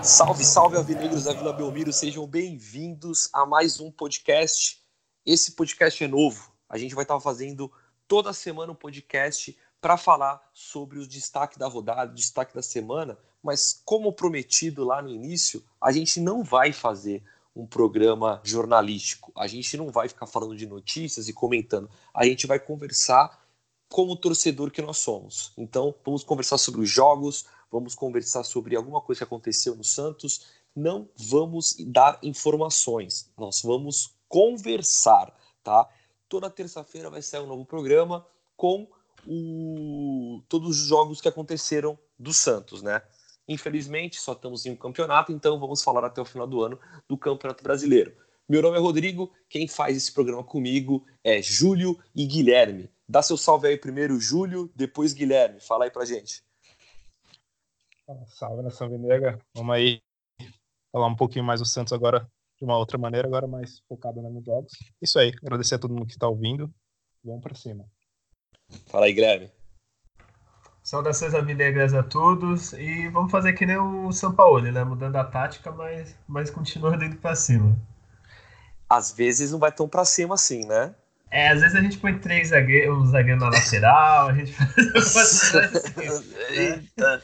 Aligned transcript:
Salve, 0.00 0.44
salve, 0.44 0.76
alvinegros 0.76 1.24
da 1.24 1.32
Vila 1.32 1.52
Belmiro, 1.52 1.92
sejam 1.92 2.24
bem-vindos 2.28 3.28
a 3.32 3.44
mais 3.44 3.80
um 3.80 3.90
podcast. 3.90 4.80
Esse 5.26 5.56
podcast 5.56 6.04
é 6.04 6.06
novo, 6.06 6.52
a 6.68 6.78
gente 6.78 6.94
vai 6.94 7.02
estar 7.02 7.18
fazendo 7.18 7.68
toda 8.08 8.32
semana 8.32 8.72
um 8.72 8.74
podcast 8.74 9.56
para 9.80 9.96
falar 9.96 10.42
sobre 10.52 10.98
o 10.98 11.06
destaque 11.06 11.58
da 11.58 11.68
rodada, 11.68 12.10
o 12.10 12.14
destaque 12.14 12.54
da 12.54 12.62
semana, 12.62 13.16
mas 13.42 13.80
como 13.84 14.12
prometido 14.12 14.82
lá 14.84 15.00
no 15.00 15.10
início, 15.10 15.62
a 15.80 15.92
gente 15.92 16.18
não 16.18 16.42
vai 16.42 16.72
fazer 16.72 17.22
um 17.54 17.66
programa 17.66 18.40
jornalístico, 18.42 19.30
a 19.36 19.46
gente 19.46 19.76
não 19.76 19.90
vai 19.90 20.08
ficar 20.08 20.26
falando 20.26 20.56
de 20.56 20.66
notícias 20.66 21.28
e 21.28 21.32
comentando, 21.32 21.88
a 22.14 22.24
gente 22.24 22.46
vai 22.46 22.58
conversar 22.58 23.46
como 23.88 24.16
torcedor 24.16 24.70
que 24.70 24.82
nós 24.82 24.98
somos. 24.98 25.52
Então, 25.56 25.94
vamos 26.04 26.24
conversar 26.24 26.58
sobre 26.58 26.80
os 26.80 26.90
jogos, 26.90 27.46
vamos 27.70 27.94
conversar 27.94 28.44
sobre 28.44 28.76
alguma 28.76 29.00
coisa 29.00 29.20
que 29.20 29.24
aconteceu 29.24 29.74
no 29.74 29.84
Santos. 29.84 30.46
Não 30.74 31.08
vamos 31.16 31.76
dar 31.80 32.18
informações, 32.22 33.30
nós 33.36 33.62
vamos 33.62 34.14
conversar, 34.28 35.34
tá? 35.62 35.88
Toda 36.28 36.50
terça-feira 36.50 37.08
vai 37.08 37.22
sair 37.22 37.40
um 37.40 37.46
novo 37.46 37.64
programa 37.64 38.26
com 38.56 38.86
o... 39.26 40.42
todos 40.48 40.80
os 40.80 40.86
jogos 40.86 41.20
que 41.20 41.28
aconteceram 41.28 41.98
do 42.18 42.32
Santos, 42.32 42.82
né? 42.82 43.02
Infelizmente, 43.48 44.20
só 44.20 44.32
estamos 44.32 44.66
em 44.66 44.72
um 44.72 44.76
campeonato, 44.76 45.32
então 45.32 45.58
vamos 45.58 45.82
falar 45.82 46.04
até 46.04 46.20
o 46.20 46.24
final 46.24 46.46
do 46.46 46.62
ano 46.62 46.78
do 47.08 47.16
Campeonato 47.16 47.64
Brasileiro. 47.64 48.14
Meu 48.46 48.60
nome 48.60 48.76
é 48.76 48.80
Rodrigo, 48.80 49.32
quem 49.48 49.66
faz 49.66 49.96
esse 49.96 50.12
programa 50.12 50.44
comigo 50.44 51.06
é 51.24 51.40
Júlio 51.40 51.98
e 52.14 52.26
Guilherme. 52.26 52.90
Dá 53.08 53.22
seu 53.22 53.38
salve 53.38 53.68
aí 53.68 53.78
primeiro, 53.78 54.20
Júlio, 54.20 54.70
depois 54.74 55.14
Guilherme. 55.14 55.60
Fala 55.60 55.84
aí 55.84 55.90
pra 55.90 56.04
gente. 56.04 56.42
Salve 58.26 58.62
nação 58.62 58.88
Venega. 58.88 59.38
Vamos 59.54 59.74
aí 59.74 60.02
falar 60.92 61.06
um 61.06 61.16
pouquinho 61.16 61.44
mais 61.44 61.60
do 61.60 61.66
Santos 61.66 61.92
agora 61.92 62.30
de 62.58 62.64
uma 62.64 62.76
outra 62.76 62.98
maneira, 62.98 63.26
agora 63.26 63.46
mais 63.46 63.80
focado 63.88 64.20
nos 64.20 64.44
jogos. 64.44 64.72
Isso 65.00 65.18
aí, 65.18 65.32
agradecer 65.42 65.76
a 65.76 65.78
todo 65.78 65.94
mundo 65.94 66.06
que 66.06 66.12
está 66.12 66.26
ouvindo. 66.26 66.72
Vamos 67.24 67.42
para 67.42 67.54
cima. 67.54 67.84
Fala 68.86 69.06
aí, 69.06 69.12
Guilherme. 69.12 69.50
Saudações 70.82 71.34
amigas 71.34 71.94
a 71.94 72.02
todos 72.02 72.72
e 72.72 73.08
vamos 73.08 73.30
fazer 73.30 73.52
que 73.52 73.66
nem 73.66 73.76
o 73.76 74.10
São 74.10 74.34
Paulo, 74.34 74.60
né? 74.60 74.82
Mudando 74.84 75.16
a 75.16 75.24
tática, 75.24 75.70
mas, 75.70 76.16
mas 76.26 76.50
continuando 76.50 77.04
indo 77.04 77.16
para 77.16 77.36
cima. 77.36 77.78
Às 78.88 79.12
vezes 79.12 79.52
não 79.52 79.58
vai 79.58 79.70
tão 79.70 79.88
para 79.88 80.04
cima 80.04 80.34
assim, 80.34 80.66
né? 80.66 80.94
É, 81.30 81.50
às 81.50 81.60
vezes 81.60 81.76
a 81.76 81.82
gente 81.82 81.98
põe 81.98 82.18
três 82.18 82.48
zagueiros, 82.48 82.96
um 82.96 83.06
zagueiro 83.06 83.38
na 83.38 83.50
lateral, 83.50 84.28
a 84.28 84.34
gente 84.34 84.50
faz 84.52 85.54
assim, 85.54 86.34
Eita. 86.48 87.22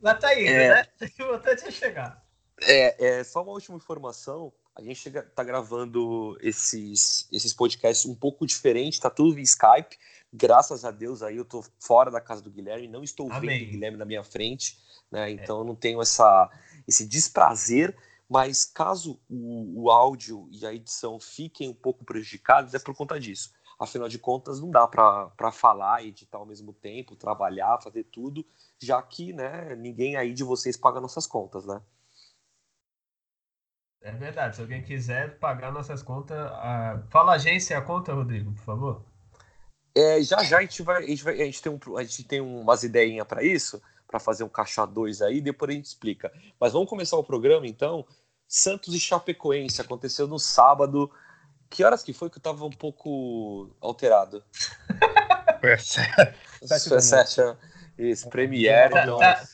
Mas 0.00 0.18
tá 0.20 0.40
indo, 0.40 0.48
é, 0.48 0.68
né? 0.68 0.84
O 1.00 1.04
importante 1.06 1.66
é 1.66 1.70
chegar. 1.72 2.27
É, 2.62 3.18
é, 3.18 3.24
só 3.24 3.42
uma 3.42 3.52
última 3.52 3.76
informação. 3.76 4.52
A 4.74 4.82
gente 4.82 4.96
chega, 4.96 5.22
tá 5.22 5.42
gravando 5.42 6.36
esses, 6.40 7.28
esses 7.32 7.52
podcasts 7.52 8.06
um 8.06 8.14
pouco 8.14 8.46
diferente, 8.46 9.00
tá 9.00 9.10
tudo 9.10 9.34
via 9.34 9.42
Skype. 9.42 9.98
Graças 10.32 10.84
a 10.84 10.90
Deus 10.90 11.22
aí 11.22 11.36
eu 11.36 11.44
tô 11.44 11.64
fora 11.80 12.10
da 12.10 12.20
casa 12.20 12.42
do 12.42 12.50
Guilherme, 12.50 12.86
não 12.86 13.02
estou 13.02 13.30
Amém. 13.32 13.58
vendo 13.58 13.68
o 13.68 13.70
Guilherme 13.72 13.96
na 13.96 14.04
minha 14.04 14.22
frente, 14.22 14.78
né? 15.10 15.30
É. 15.30 15.32
Então 15.32 15.58
é. 15.58 15.60
eu 15.60 15.64
não 15.64 15.74
tenho 15.74 16.00
essa, 16.00 16.50
esse 16.86 17.06
desprazer. 17.06 17.96
Mas 18.30 18.66
caso 18.66 19.18
o, 19.28 19.84
o 19.84 19.90
áudio 19.90 20.48
e 20.52 20.66
a 20.66 20.74
edição 20.74 21.18
fiquem 21.18 21.70
um 21.70 21.74
pouco 21.74 22.04
prejudicados, 22.04 22.74
é 22.74 22.78
por 22.78 22.94
conta 22.94 23.18
disso. 23.18 23.54
Afinal 23.80 24.06
de 24.06 24.18
contas, 24.18 24.60
não 24.60 24.70
dá 24.70 24.86
para 24.86 25.50
falar, 25.50 26.04
editar 26.04 26.36
ao 26.36 26.44
mesmo 26.44 26.74
tempo, 26.74 27.16
trabalhar, 27.16 27.80
fazer 27.80 28.04
tudo 28.04 28.44
já 28.80 29.02
que 29.02 29.32
né, 29.32 29.74
ninguém 29.76 30.16
aí 30.16 30.32
de 30.32 30.44
vocês 30.44 30.76
paga 30.76 31.00
nossas 31.00 31.26
contas, 31.26 31.66
né? 31.66 31.80
É 34.08 34.12
verdade. 34.12 34.56
Se 34.56 34.62
alguém 34.62 34.82
quiser 34.82 35.38
pagar 35.38 35.70
nossas 35.70 36.02
contas, 36.02 36.38
uh... 36.50 37.02
fala 37.10 37.32
a 37.32 37.34
agência 37.34 37.76
a 37.76 37.82
conta, 37.82 38.14
Rodrigo, 38.14 38.52
por 38.52 38.62
favor. 38.62 39.02
É, 39.94 40.22
já 40.22 40.42
já 40.44 40.58
a 40.58 40.60
gente 40.62 40.82
vai, 40.82 41.04
a 41.04 41.06
gente, 41.06 41.24
vai, 41.24 41.34
a 41.34 41.44
gente 41.44 41.60
tem, 41.60 41.72
um, 41.72 41.98
a 41.98 42.02
gente 42.02 42.24
tem 42.24 42.40
umas 42.40 42.84
ideinhas 42.84 43.26
para 43.26 43.42
isso, 43.42 43.82
para 44.06 44.18
fazer 44.18 44.44
um 44.44 44.48
caixa 44.48 44.86
2 44.86 45.22
aí, 45.22 45.40
depois 45.40 45.70
a 45.70 45.74
gente 45.74 45.86
explica. 45.86 46.32
Mas 46.58 46.72
vamos 46.72 46.88
começar 46.88 47.16
o 47.16 47.24
programa 47.24 47.66
então. 47.66 48.06
Santos 48.46 48.94
e 48.94 49.00
Chapecoense 49.00 49.80
aconteceu 49.80 50.26
no 50.26 50.38
sábado. 50.38 51.10
Que 51.68 51.84
horas 51.84 52.02
que 52.02 52.14
foi 52.14 52.30
que 52.30 52.38
eu 52.38 52.42
tava 52.42 52.64
um 52.64 52.70
pouco 52.70 53.76
alterado? 53.80 54.42
Foi 55.60 55.76
sete. 55.76 56.88
Foi 56.88 57.00
sete. 57.00 57.40
Isso, 57.98 58.30
Premiere. 58.30 58.94
Tá, 58.94 59.16
tá, 59.16 59.48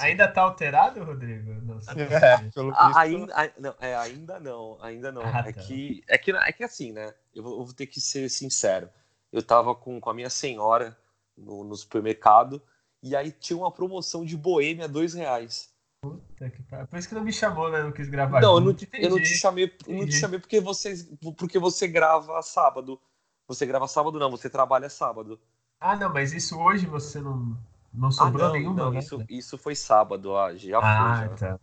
ainda 0.00 0.28
tá 0.28 0.42
alterado, 0.42 1.02
Rodrigo? 1.04 1.52
Não, 1.62 1.78
é, 1.78 2.50
pelo 2.50 2.72
a, 2.74 3.00
ainda, 3.00 3.52
não, 3.58 3.74
é, 3.80 3.96
ainda 3.96 4.40
não, 4.40 4.78
ainda 4.80 5.12
não. 5.12 5.22
Ah, 5.22 5.44
é, 5.46 5.52
tá. 5.52 5.60
que, 5.62 6.02
é, 6.08 6.18
que, 6.18 6.30
é 6.32 6.52
que 6.52 6.64
assim, 6.64 6.92
né? 6.92 7.14
Eu 7.34 7.42
vou, 7.42 7.58
eu 7.58 7.64
vou, 7.64 7.74
ter 7.74 7.86
que 7.86 8.00
ser 8.00 8.28
sincero. 8.28 8.88
Eu 9.32 9.42
tava 9.42 9.74
com, 9.74 10.00
com 10.00 10.10
a 10.10 10.14
minha 10.14 10.30
senhora 10.30 10.96
no, 11.36 11.64
no 11.64 11.76
supermercado 11.76 12.62
e 13.02 13.14
aí 13.14 13.30
tinha 13.30 13.56
uma 13.56 13.70
promoção 13.70 14.24
de 14.24 14.36
boêmia 14.36 14.86
a 14.86 14.88
dois 14.88 15.14
reais. 15.14 15.70
Puta 16.00 16.48
que 16.50 16.62
pariu. 16.62 16.86
Por 16.86 16.98
isso 16.98 17.08
que 17.08 17.14
não 17.14 17.24
me 17.24 17.32
chamou, 17.32 17.70
né? 17.70 17.82
Não 17.82 17.92
quis 17.92 18.08
gravar. 18.08 18.40
Não, 18.40 18.54
eu 18.54 18.60
não, 18.60 18.76
eu 18.92 19.10
não, 19.10 19.18
te 19.18 19.34
chamei, 19.34 19.76
não 19.86 20.06
te 20.06 20.12
chamei 20.12 20.38
porque 20.38 20.60
você, 20.60 20.94
porque 21.36 21.58
você 21.58 21.88
grava 21.88 22.40
sábado. 22.42 23.00
Você 23.48 23.66
grava 23.66 23.88
sábado, 23.88 24.18
não, 24.18 24.30
você 24.30 24.48
trabalha 24.48 24.88
sábado. 24.88 25.40
Ah, 25.80 25.96
não, 25.96 26.12
mas 26.12 26.32
isso 26.32 26.58
hoje 26.58 26.86
você 26.86 27.20
não. 27.20 27.56
Não 27.92 28.10
sobrou 28.10 28.46
ah, 28.46 28.48
não, 28.48 28.54
nenhuma, 28.54 28.76
não, 28.84 28.90
né? 28.92 28.98
isso, 28.98 29.24
isso 29.28 29.58
foi 29.58 29.74
sábado, 29.74 30.30
ó, 30.30 30.54
já 30.54 30.78
ah, 30.78 31.26
foi. 31.28 31.38
Já. 31.38 31.52
Tá. 31.54 31.60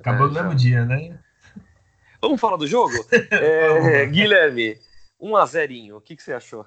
Acabou 0.00 0.26
é, 0.26 0.28
no 0.28 0.34
mesmo 0.34 0.50
já. 0.50 0.56
dia, 0.56 0.84
né? 0.84 1.18
Vamos 2.20 2.40
falar 2.40 2.56
do 2.56 2.66
jogo? 2.66 2.94
é, 3.30 4.06
Guilherme, 4.06 4.78
1x0, 5.20 5.96
o 5.96 6.00
que, 6.00 6.16
que 6.16 6.22
você 6.22 6.32
achou? 6.32 6.64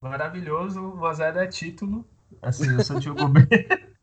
Maravilhoso, 0.00 0.80
1x0 0.80 1.36
é 1.36 1.46
título. 1.46 2.06
Assim, 2.42 2.74
o 2.76 2.84
Santos 2.84 3.04
jogou 3.04 3.28
bem. 3.28 3.46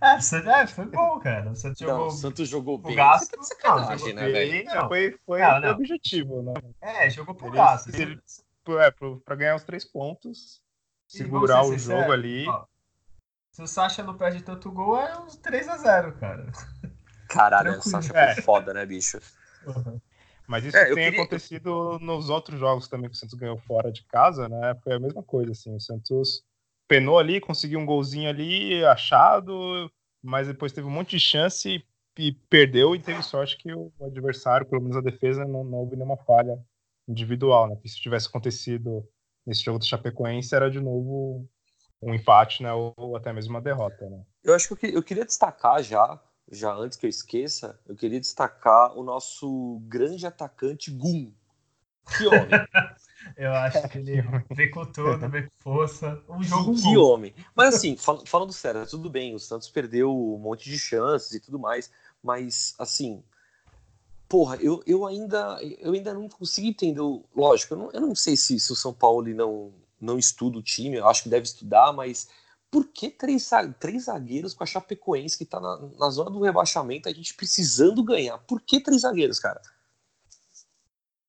É, 0.00 0.60
é, 0.62 0.66
foi 0.66 0.86
bom, 0.86 1.18
cara. 1.18 1.50
O 1.50 1.56
Santos 1.56 1.80
jogou, 1.80 1.98
não, 1.98 2.06
o 2.06 2.10
Santos 2.10 2.48
jogou 2.48 2.78
bem. 2.78 2.94
Gasto, 2.94 3.36
tá 3.36 3.42
sacanagem, 3.42 4.14
né, 4.14 4.28
velho? 4.28 4.64
Não, 4.64 4.86
foi, 4.86 5.18
foi 5.26 5.40
não, 5.40 5.60
não. 5.60 5.70
objetivo, 5.70 6.42
né? 6.42 6.52
É, 6.80 7.10
jogou 7.10 7.34
pro 7.34 7.50
gasto. 7.50 7.90
É, 7.90 8.90
pra 9.24 9.34
ganhar 9.34 9.56
os 9.56 9.64
três 9.64 9.84
pontos, 9.84 10.62
segurar 11.06 11.64
o 11.64 11.76
jogo 11.76 12.12
ali. 12.12 12.46
Ó, 12.46 12.64
se 13.58 13.62
o 13.62 13.66
Sasha 13.66 14.04
não 14.04 14.16
perde 14.16 14.40
tanto 14.40 14.70
gol, 14.70 14.96
é 14.96 15.18
uns 15.18 15.36
3x0, 15.36 16.12
cara. 16.20 16.46
Caralho, 17.28 17.72
o 17.72 17.82
Sasha 17.82 18.10
foi 18.10 18.20
é. 18.20 18.40
foda, 18.40 18.72
né, 18.72 18.86
bicho? 18.86 19.18
Uhum. 19.66 20.00
Mas 20.46 20.64
isso 20.64 20.76
é, 20.76 20.84
tem 20.84 20.94
queria... 20.94 21.20
acontecido 21.20 21.98
nos 21.98 22.30
outros 22.30 22.60
jogos 22.60 22.86
também 22.86 23.10
que 23.10 23.16
o 23.16 23.18
Santos 23.18 23.34
ganhou 23.34 23.58
fora 23.58 23.90
de 23.90 24.04
casa, 24.04 24.48
né? 24.48 24.76
Foi 24.84 24.92
a 24.92 25.00
mesma 25.00 25.24
coisa, 25.24 25.50
assim. 25.50 25.74
O 25.74 25.80
Santos 25.80 26.44
penou 26.86 27.18
ali, 27.18 27.40
conseguiu 27.40 27.80
um 27.80 27.84
golzinho 27.84 28.28
ali, 28.28 28.84
achado, 28.84 29.90
mas 30.22 30.46
depois 30.46 30.70
teve 30.70 30.86
um 30.86 30.92
monte 30.92 31.16
de 31.16 31.20
chance 31.20 31.68
e, 31.68 32.28
e 32.28 32.32
perdeu 32.48 32.94
e 32.94 33.00
teve 33.00 33.24
sorte 33.24 33.58
que 33.58 33.74
o 33.74 33.92
adversário, 34.00 34.66
pelo 34.66 34.82
menos 34.82 34.96
a 34.96 35.00
defesa, 35.00 35.44
não, 35.44 35.64
não 35.64 35.78
houve 35.78 35.96
nenhuma 35.96 36.16
falha 36.18 36.56
individual, 37.08 37.68
né? 37.68 37.74
Que 37.74 37.88
se 37.88 38.00
tivesse 38.00 38.28
acontecido 38.28 39.04
nesse 39.44 39.64
jogo 39.64 39.80
do 39.80 39.84
Chapecoense, 39.84 40.54
era 40.54 40.70
de 40.70 40.78
novo 40.78 41.44
um 42.00 42.14
empate, 42.14 42.62
né, 42.62 42.72
ou, 42.72 43.16
até 43.16 43.32
mesmo 43.32 43.50
uma 43.50 43.60
derrota, 43.60 44.08
né? 44.08 44.22
Eu 44.42 44.54
acho 44.54 44.74
que 44.74 44.86
eu, 44.86 45.02
queria 45.02 45.24
destacar 45.24 45.82
já, 45.82 46.20
já 46.50 46.72
antes 46.72 46.96
que 46.96 47.06
eu 47.06 47.10
esqueça, 47.10 47.78
eu 47.86 47.96
queria 47.96 48.20
destacar 48.20 48.96
o 48.96 49.02
nosso 49.02 49.80
grande 49.82 50.26
atacante 50.26 50.90
Gum. 50.90 51.32
Que 52.16 52.26
homem! 52.26 52.48
eu 53.36 53.52
acho 53.52 53.86
que 53.88 53.98
ele 53.98 54.22
vem 54.50 54.70
com 54.70 54.86
tudo, 54.86 55.28
vem 55.28 55.42
com 55.42 55.50
força. 55.58 56.22
Um 56.28 56.42
jogo 56.42 56.74
Que, 56.74 56.82
que 56.82 56.96
homem! 56.96 57.34
Mas 57.54 57.74
assim, 57.74 57.96
fal 57.96 58.24
falando 58.24 58.52
sério, 58.52 58.86
tudo 58.86 59.10
bem, 59.10 59.34
o 59.34 59.38
Santos 59.38 59.68
perdeu 59.68 60.10
um 60.10 60.38
monte 60.38 60.70
de 60.70 60.78
chances 60.78 61.32
e 61.32 61.40
tudo 61.40 61.58
mais, 61.58 61.90
mas 62.22 62.74
assim, 62.78 63.22
porra, 64.26 64.56
eu, 64.56 64.82
eu 64.86 65.04
ainda 65.04 65.58
eu 65.80 65.92
ainda 65.92 66.14
não 66.14 66.28
consigo 66.28 66.68
entender. 66.68 67.00
Lógico, 67.36 67.74
eu 67.74 67.78
não, 67.78 67.90
eu 67.92 68.00
não 68.00 68.14
sei 68.14 68.36
se, 68.36 68.58
se 68.58 68.72
o 68.72 68.76
São 68.76 68.94
Paulo 68.94 69.28
não 69.34 69.74
não 70.00 70.18
estuda 70.18 70.58
o 70.58 70.62
time, 70.62 70.96
eu 70.96 71.08
acho 71.08 71.22
que 71.22 71.28
deve 71.28 71.44
estudar, 71.44 71.92
mas 71.92 72.28
por 72.70 72.86
que 72.86 73.08
três, 73.08 73.48
três 73.78 74.04
zagueiros 74.04 74.54
com 74.54 74.62
a 74.62 74.66
Chapecoense 74.66 75.38
que 75.38 75.44
tá 75.44 75.58
na, 75.60 75.78
na 75.98 76.10
zona 76.10 76.30
do 76.30 76.42
rebaixamento, 76.42 77.08
a 77.08 77.12
gente 77.12 77.34
precisando 77.34 78.02
ganhar? 78.02 78.38
Por 78.38 78.60
que 78.60 78.80
três 78.80 79.02
zagueiros, 79.02 79.38
cara? 79.38 79.60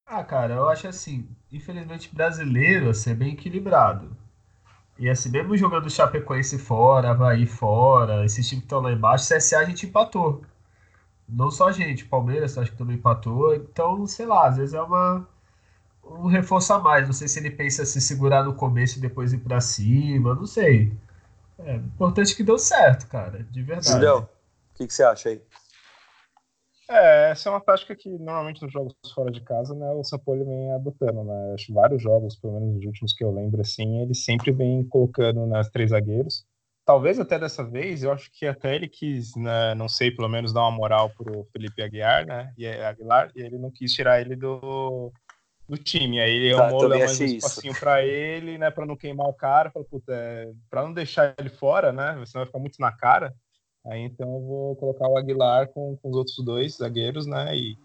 Ah, 0.05 0.23
cara, 0.23 0.55
eu 0.55 0.67
acho 0.67 0.87
assim, 0.87 1.29
infelizmente 1.51 2.13
brasileiro 2.13 2.89
assim, 2.89 3.11
é 3.11 3.13
bem 3.13 3.33
equilibrado. 3.33 4.17
E 4.97 5.09
assim, 5.09 5.29
mesmo 5.29 5.55
jogando 5.55 5.89
Chapecoense 5.89 6.57
fora, 6.57 7.11
Havaí 7.11 7.45
fora, 7.45 8.25
esses 8.25 8.47
times 8.47 8.63
que 8.63 8.65
estão 8.65 8.81
lá 8.81 8.91
embaixo, 8.91 9.33
CSA 9.33 9.59
a 9.59 9.65
gente 9.65 9.85
empatou. 9.85 10.43
Não 11.27 11.49
só 11.51 11.69
a 11.69 11.71
gente, 11.71 12.05
Palmeiras 12.05 12.57
acho 12.57 12.71
que 12.71 12.77
também 12.77 12.97
empatou. 12.97 13.55
Então, 13.55 14.05
sei 14.07 14.25
lá, 14.25 14.47
às 14.47 14.57
vezes 14.57 14.73
é 14.73 14.81
uma 14.81 15.27
um 16.09 16.27
reforço 16.27 16.73
a 16.73 16.79
mais. 16.79 17.05
Não 17.05 17.13
sei 17.13 17.27
se 17.27 17.39
ele 17.39 17.51
pensa 17.51 17.85
se 17.85 18.01
segurar 18.01 18.43
no 18.43 18.55
começo 18.55 18.97
e 18.97 19.01
depois 19.01 19.33
ir 19.33 19.39
para 19.39 19.61
cima, 19.61 20.35
não 20.35 20.45
sei. 20.45 20.91
É 21.59 21.75
importante 21.75 22.35
que 22.35 22.43
deu 22.43 22.57
certo, 22.57 23.07
cara, 23.07 23.43
de 23.43 23.61
verdade. 23.61 23.91
Julião, 23.91 24.19
o 24.21 24.77
que, 24.77 24.87
que 24.87 24.93
você 24.93 25.03
acha 25.03 25.29
aí? 25.29 25.41
É, 26.89 27.29
essa 27.31 27.49
é 27.49 27.51
uma 27.51 27.61
tática 27.61 27.95
que 27.95 28.09
normalmente 28.09 28.63
nos 28.63 28.71
jogos 28.71 28.95
fora 29.13 29.29
de 29.29 29.41
casa, 29.41 29.75
né, 29.75 29.91
o 29.91 30.03
Sampoli 30.03 30.43
vem 30.43 30.73
adotando, 30.73 31.23
né? 31.23 31.53
Acho 31.53 31.71
vários 31.71 32.01
jogos, 32.01 32.35
pelo 32.35 32.53
menos 32.53 32.79
os 32.79 32.85
últimos 32.85 33.13
que 33.13 33.23
eu 33.23 33.31
lembro, 33.31 33.61
assim, 33.61 34.01
ele 34.01 34.15
sempre 34.15 34.51
vem 34.51 34.83
colocando 34.85 35.45
nas 35.45 35.69
três 35.69 35.91
zagueiros. 35.91 36.47
Talvez 36.83 37.19
até 37.19 37.37
dessa 37.37 37.63
vez, 37.63 38.01
eu 38.01 38.11
acho 38.11 38.31
que 38.31 38.47
até 38.47 38.73
ele 38.75 38.87
quis, 38.87 39.35
né, 39.35 39.75
não 39.75 39.87
sei, 39.87 40.09
pelo 40.09 40.27
menos 40.27 40.51
dar 40.51 40.61
uma 40.61 40.71
moral 40.71 41.11
pro 41.11 41.47
Felipe 41.53 41.83
Aguiar, 41.83 42.25
né? 42.25 42.51
E 42.57 42.65
Aguilar, 42.65 43.29
e 43.35 43.41
ele 43.41 43.59
não 43.59 43.69
quis 43.69 43.93
tirar 43.93 44.19
ele 44.19 44.35
do, 44.35 45.13
do 45.69 45.77
time. 45.77 46.19
Aí 46.19 46.31
ele 46.31 46.55
tá, 46.55 46.65
arrumou 46.65 46.89
mais 46.89 47.19
um 47.19 47.25
espacinho 47.25 47.79
para 47.79 48.03
ele, 48.03 48.57
né, 48.57 48.71
para 48.71 48.85
não 48.85 48.97
queimar 48.97 49.27
o 49.27 49.33
cara, 49.33 49.69
puta, 49.69 50.11
é, 50.11 50.51
para 50.69 50.83
não 50.83 50.93
deixar 50.93 51.35
ele 51.37 51.49
fora, 51.49 51.93
né? 51.93 52.13
Senão 52.25 52.41
vai 52.41 52.45
ficar 52.47 52.59
muito 52.59 52.79
na 52.79 52.91
cara. 52.91 53.33
Aí 53.85 54.01
então 54.01 54.27
eu 54.33 54.41
vou 54.41 54.75
colocar 54.75 55.07
o 55.07 55.17
Aguilar 55.17 55.67
com, 55.69 55.95
com 55.97 56.09
os 56.09 56.15
outros 56.15 56.43
dois 56.43 56.77
zagueiros, 56.77 57.27
né? 57.27 57.55
E, 57.55 57.77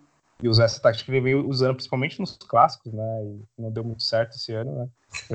e 0.42 0.48
usar 0.48 0.64
essa 0.64 0.80
tática 0.80 1.04
que 1.04 1.10
ele 1.10 1.20
veio 1.20 1.48
usando 1.48 1.74
principalmente 1.74 2.18
nos 2.18 2.36
clássicos, 2.36 2.92
né? 2.92 3.24
E 3.24 3.62
não 3.62 3.70
deu 3.70 3.84
muito 3.84 4.02
certo 4.02 4.34
esse 4.34 4.52
ano, 4.52 4.74
né? 4.74 4.88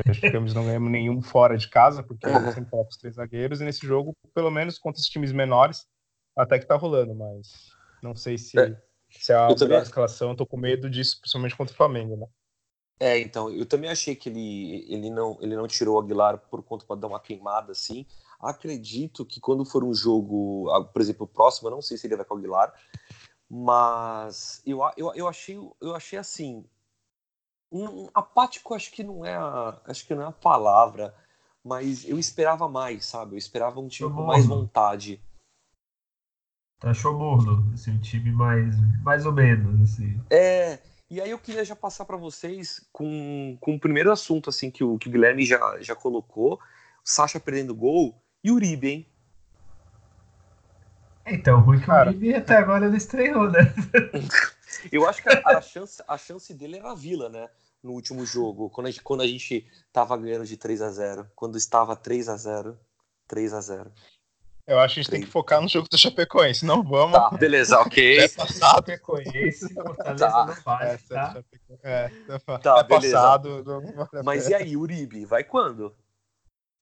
Acho 0.09 0.19
que 0.19 0.31
não 0.31 0.65
ganhamos 0.65 0.91
nenhum 0.91 1.21
fora 1.21 1.57
de 1.57 1.69
casa, 1.69 2.03
porque 2.03 2.27
uhum. 2.27 2.51
sempre 2.51 2.69
coloca 2.69 2.89
os 2.89 2.97
três 2.97 3.15
zagueiros, 3.15 3.61
e 3.61 3.63
nesse 3.63 3.85
jogo, 3.85 4.13
pelo 4.33 4.51
menos 4.51 4.77
contra 4.77 4.99
esses 4.99 5.09
times 5.09 5.31
menores, 5.31 5.85
até 6.35 6.59
que 6.59 6.65
tá 6.65 6.75
rolando, 6.75 7.15
mas 7.15 7.47
não 8.03 8.13
sei 8.13 8.37
se 8.37 8.59
é, 8.59 8.75
se 9.09 9.31
é 9.31 9.35
a 9.35 9.47
melhor 9.47 9.81
escalação, 9.81 10.31
eu 10.31 10.35
tô 10.35 10.45
com 10.45 10.57
medo 10.57 10.89
disso, 10.89 11.19
principalmente 11.21 11.55
contra 11.55 11.73
o 11.73 11.77
Flamengo, 11.77 12.17
né? 12.17 12.27
É, 12.99 13.17
então, 13.17 13.49
eu 13.49 13.65
também 13.65 13.89
achei 13.89 14.13
que 14.13 14.27
ele, 14.27 14.85
ele, 14.89 15.09
não, 15.09 15.37
ele 15.39 15.55
não 15.55 15.67
tirou 15.67 15.95
o 15.95 15.99
Aguilar 15.99 16.37
por 16.37 16.61
conta 16.61 16.85
para 16.85 16.99
dar 16.99 17.07
uma 17.07 17.19
queimada 17.19 17.71
assim. 17.71 18.05
Acredito 18.39 19.25
que 19.25 19.39
quando 19.39 19.63
for 19.63 19.85
um 19.85 19.93
jogo, 19.93 20.69
ah, 20.71 20.83
por 20.83 21.01
exemplo, 21.01 21.25
próximo, 21.25 21.69
eu 21.69 21.71
não 21.71 21.81
sei 21.81 21.97
se 21.97 22.07
ele 22.07 22.17
vai 22.17 22.25
com 22.25 22.35
o 22.35 22.37
Aguilar, 22.37 22.73
mas 23.49 24.61
eu, 24.65 24.79
eu, 24.97 25.13
eu, 25.15 25.27
achei, 25.27 25.57
eu 25.79 25.95
achei 25.95 26.19
assim. 26.19 26.65
Um, 27.71 28.09
apático 28.13 28.73
acho 28.73 28.91
que 28.91 29.03
não 29.03 29.23
é 29.23 29.35
a, 29.35 29.79
acho 29.85 30.05
que 30.05 30.13
não 30.13 30.23
é 30.23 30.27
a 30.27 30.31
palavra, 30.31 31.15
mas 31.63 32.07
eu 32.07 32.19
esperava 32.19 32.67
mais, 32.67 33.05
sabe? 33.05 33.35
Eu 33.35 33.37
esperava 33.37 33.79
um 33.79 33.87
time 33.87 34.11
com 34.11 34.23
mais 34.23 34.45
vontade. 34.45 35.21
Tá 36.79 36.91
achou 36.91 37.13
morno, 37.13 37.71
assim, 37.73 37.91
um 37.91 37.99
time 37.99 38.31
mais, 38.31 38.75
mais 39.03 39.25
ou 39.25 39.33
menos, 39.33 39.81
assim. 39.81 40.19
É, 40.29 40.79
e 41.09 41.19
aí 41.19 41.31
eu 41.31 41.39
queria 41.39 41.65
já 41.65 41.75
passar 41.75 42.05
para 42.05 42.17
vocês 42.17 42.87
com, 42.91 43.57
com 43.59 43.75
o 43.75 43.79
primeiro 43.79 44.11
assunto 44.11 44.49
assim 44.49 44.69
que 44.69 44.83
o, 44.83 44.97
que 44.97 45.09
o 45.09 45.11
Guilherme 45.11 45.45
já, 45.45 45.81
já 45.81 45.95
colocou, 45.95 46.53
o 46.53 46.59
Sacha 47.03 47.39
perdendo 47.39 47.73
gol, 47.73 48.21
e 48.43 48.51
Uribe, 48.51 48.87
hein? 48.87 49.07
Então, 51.25 51.59
ruim 51.61 51.79
que 51.79 51.85
Cara. 51.85 52.09
o 52.09 52.13
Uribe 52.13 52.33
até 52.33 52.57
agora 52.57 52.87
não 52.87 52.95
estreou, 52.95 53.49
né? 53.49 53.59
Eu 54.91 55.07
acho 55.07 55.21
que 55.21 55.29
a, 55.29 55.41
a, 55.45 55.61
chance, 55.61 56.01
a 56.07 56.17
chance 56.17 56.53
dele 56.53 56.77
era 56.77 56.91
a 56.91 56.95
Vila, 56.95 57.27
né? 57.27 57.49
No 57.81 57.91
último 57.91 58.25
jogo, 58.25 58.69
quando 58.69 58.87
a 58.87 58.91
gente, 58.91 59.03
quando 59.03 59.21
a 59.21 59.27
gente 59.27 59.65
tava 59.91 60.15
ganhando 60.17 60.45
de 60.45 60.57
3 60.57 60.81
a 60.81 60.89
0 60.89 61.31
Quando 61.33 61.57
estava 61.57 61.95
3 61.95 62.27
a 62.27 62.35
0 62.35 62.77
3 63.27 63.53
a 63.53 63.61
0 63.61 63.91
eu 64.69 64.79
acho 64.79 64.95
que 64.95 64.99
a 64.99 65.03
gente 65.03 65.09
3. 65.09 65.21
tem 65.21 65.21
que 65.21 65.31
focar 65.31 65.61
no 65.61 65.67
jogo 65.67 65.87
do 65.89 65.97
Chapecoense, 65.97 66.65
não 66.65 66.83
vamos. 66.83 67.13
Tá, 67.13 67.29
beleza, 67.31 67.79
ok. 67.81 68.19
É 68.19 68.27
passado. 68.27 68.75
Chapecoense, 68.75 69.73
Fortaleza 69.73 70.27
tá. 70.29 70.45
não 70.45 70.55
faz, 70.55 71.03
tá? 71.03 71.43
É, 71.83 72.09
tá, 72.61 72.79
é 72.79 72.83
passado. 72.83 73.63
Mas 74.23 74.47
e 74.47 74.53
aí, 74.53 74.77
Uribe, 74.77 75.25
vai 75.25 75.43
quando? 75.43 75.95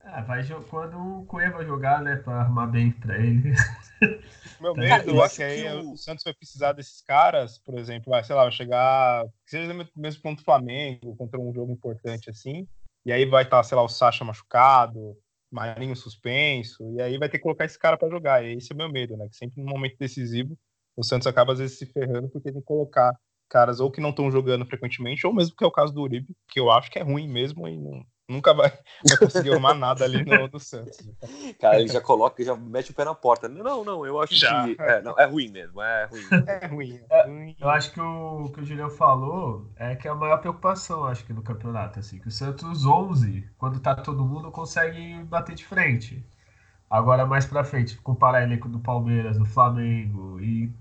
Ah, 0.10 0.22
vai 0.22 0.42
quando 0.70 0.98
o 0.98 1.26
Cueva 1.26 1.66
jogar, 1.66 2.02
né? 2.02 2.16
Pra 2.18 2.42
arrumar 2.42 2.68
bem 2.68 2.92
pra 2.92 3.18
ele. 3.18 3.54
Meu 4.62 4.74
tá 4.74 4.80
medo 4.80 5.22
é 5.22 5.30
que 5.30 5.44
aí 5.44 5.68
o... 5.76 5.92
o... 5.92 5.98
Santos 5.98 6.24
vai 6.24 6.34
precisar 6.34 6.72
desses 6.72 7.02
caras, 7.02 7.58
por 7.58 7.78
exemplo, 7.78 8.12
vai, 8.12 8.24
sei 8.24 8.36
lá, 8.36 8.44
vai 8.44 8.52
chegar. 8.52 9.26
Que 9.46 9.52
seja 9.52 9.74
mesmo 9.96 10.22
contra 10.22 10.42
o 10.42 10.46
Flamengo, 10.46 11.16
contra 11.18 11.40
um 11.40 11.54
jogo 11.54 11.74
importante 11.74 12.30
assim. 12.30 12.68
E 13.06 13.12
aí 13.12 13.26
vai 13.26 13.44
estar, 13.44 13.58
tá, 13.58 13.64
sei 13.64 13.76
lá, 13.76 13.84
o 13.84 13.90
Sacha 13.90 14.24
machucado, 14.24 15.18
Marinho 15.52 15.96
suspenso, 15.96 16.84
e 16.96 17.02
aí 17.02 17.18
vai 17.18 17.30
ter 17.30 17.38
que 17.38 17.44
colocar 17.44 17.66
esse 17.66 17.80
cara 17.80 17.98
para 17.98 18.10
jogar. 18.10 18.44
E 18.44 18.58
esse 18.58 18.72
é 18.72 18.76
o 18.76 18.78
meu 18.78 18.92
medo, 18.92 19.16
né? 19.18 19.28
Que 19.30 19.36
sempre 19.38 19.62
no 19.62 19.70
momento 19.70 19.98
decisivo 19.98 20.58
o 20.96 21.04
Santos 21.04 21.28
acaba 21.28 21.54
às 21.54 21.60
vezes 21.60 21.78
se 21.78 21.86
ferrando 21.86 22.28
porque 22.30 22.52
tem 22.52 22.60
que 22.60 22.66
colocar 22.66 23.14
caras 23.50 23.80
ou 23.80 23.92
que 23.92 24.02
não 24.02 24.10
estão 24.10 24.32
jogando 24.32 24.66
frequentemente, 24.66 25.26
ou 25.26 25.34
mesmo 25.34 25.56
que 25.56 25.64
é 25.64 25.68
o 25.68 25.72
caso 25.72 25.94
do 25.94 26.02
Uribe, 26.02 26.36
que 26.50 26.60
eu 26.60 26.72
acho 26.72 26.92
que 26.92 27.00
é 27.00 27.04
ruim 27.04 27.30
mesmo 27.30 27.68
e 27.68 27.78
não, 27.78 28.04
nunca 28.28 28.54
vai, 28.54 28.70
vai 29.08 29.18
conseguir 29.18 29.52
arrumar 29.52 29.74
nada 29.74 30.04
ali 30.04 30.24
no, 30.24 30.48
no 30.48 30.60
Santos. 30.60 30.98
Cara, 31.60 31.80
ele 31.80 31.88
já 31.88 32.02
coloca, 32.02 32.44
já 32.44 32.56
mete 32.56 32.92
o 32.92 32.94
pé 32.94 33.06
na 33.06 33.16
porta. 33.16 33.48
Não, 33.48 33.84
não, 33.84 34.06
eu 34.06 34.22
acho 34.22 34.36
já. 34.36 34.66
que. 34.66 34.76
É, 34.80 35.02
não, 35.02 35.18
é 35.18 35.26
ruim 35.26 35.50
mesmo, 35.50 35.82
é 35.82 36.06
ruim. 36.06 36.24
É 36.48 36.68
ruim. 36.68 37.02
É 37.10 37.26
ruim. 37.26 37.56
eu 37.60 37.70
acho 37.70 37.92
que 37.92 38.02
o 38.02 38.52
que 38.54 38.62
o 38.62 38.66
Julião 38.66 38.90
falou 38.90 39.72
é 39.78 39.96
que 39.96 40.08
é 40.08 40.12
a 40.12 40.16
maior 40.16 40.38
preocupação, 40.38 41.06
acho 41.06 41.26
que, 41.26 41.34
no 41.34 41.42
campeonato. 41.42 42.00
Assim, 42.00 42.20
que 42.20 42.28
o 42.28 42.32
Santos 42.32 42.86
11, 42.86 43.50
quando 43.58 43.80
tá 43.80 43.96
todo 43.96 44.26
mundo, 44.26 44.52
consegue 44.52 45.24
bater 45.24 45.56
de 45.56 45.66
frente. 45.66 46.24
Agora, 46.90 47.26
mais 47.26 47.46
pra 47.46 47.64
frente, 47.64 47.98
comparar 47.98 48.44
elenco 48.44 48.70
do 48.70 48.80
Palmeiras, 48.80 49.38
do 49.38 49.46
Flamengo 49.46 50.40
e. 50.40 50.72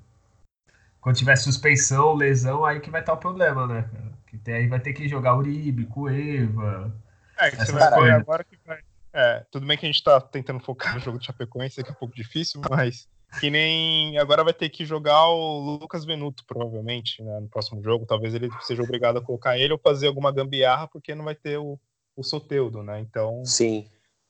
Quando 1.01 1.17
tiver 1.17 1.37
suspensão, 1.37 2.15
lesão, 2.15 2.65
aí 2.65 2.81
que 2.81 2.91
vai 2.91 3.01
estar 3.01 3.13
o 3.13 3.19
problema, 3.19 3.65
né, 3.69 3.83
cara? 3.83 4.13
Que 4.27 4.37
tem, 4.37 4.55
aí 4.55 4.67
vai 4.67 4.81
ter 4.81 4.93
que 4.93 5.07
jogar 5.07 5.37
Uribe, 5.37 5.87
Cueva, 5.87 6.93
é, 7.39 7.51
que 7.51 7.57
você 7.57 7.73
vai 7.73 8.03
ver 8.03 8.13
agora 8.13 8.45
que 8.45 8.57
vai. 8.65 8.81
É, 9.13 9.47
tudo 9.51 9.67
bem 9.67 9.79
que 9.79 9.87
a 9.87 9.91
gente 9.91 10.03
tá 10.03 10.21
tentando 10.21 10.61
focar 10.61 10.95
no 10.95 11.01
jogo 11.01 11.19
de 11.19 11.27
Chapecoense, 11.27 11.83
que 11.83 11.89
é 11.89 11.93
um 11.93 11.97
pouco 11.97 12.15
difícil, 12.15 12.61
mas 12.69 13.09
que 13.41 13.51
nem 13.51 14.19
agora 14.19 14.45
vai 14.45 14.53
ter 14.53 14.69
que 14.69 14.85
jogar 14.85 15.27
o 15.29 15.79
Lucas 15.79 16.05
Venuto, 16.05 16.45
provavelmente, 16.47 17.23
né, 17.23 17.41
no 17.41 17.49
próximo 17.49 17.83
jogo. 17.83 18.07
Talvez 18.07 18.35
ele 18.35 18.51
seja 18.61 18.83
obrigado 18.83 19.19
a 19.19 19.23
colocar 19.23 19.59
ele 19.59 19.73
ou 19.73 19.79
fazer 19.79 20.07
alguma 20.07 20.33
gambiarra, 20.33 20.87
porque 20.89 21.15
não 21.15 21.25
vai 21.25 21.35
ter 21.35 21.59
o, 21.59 21.79
o 22.15 22.23
Soteudo, 22.23 22.83
né? 22.83 23.01
Então. 23.01 23.45
Sim. 23.45 23.89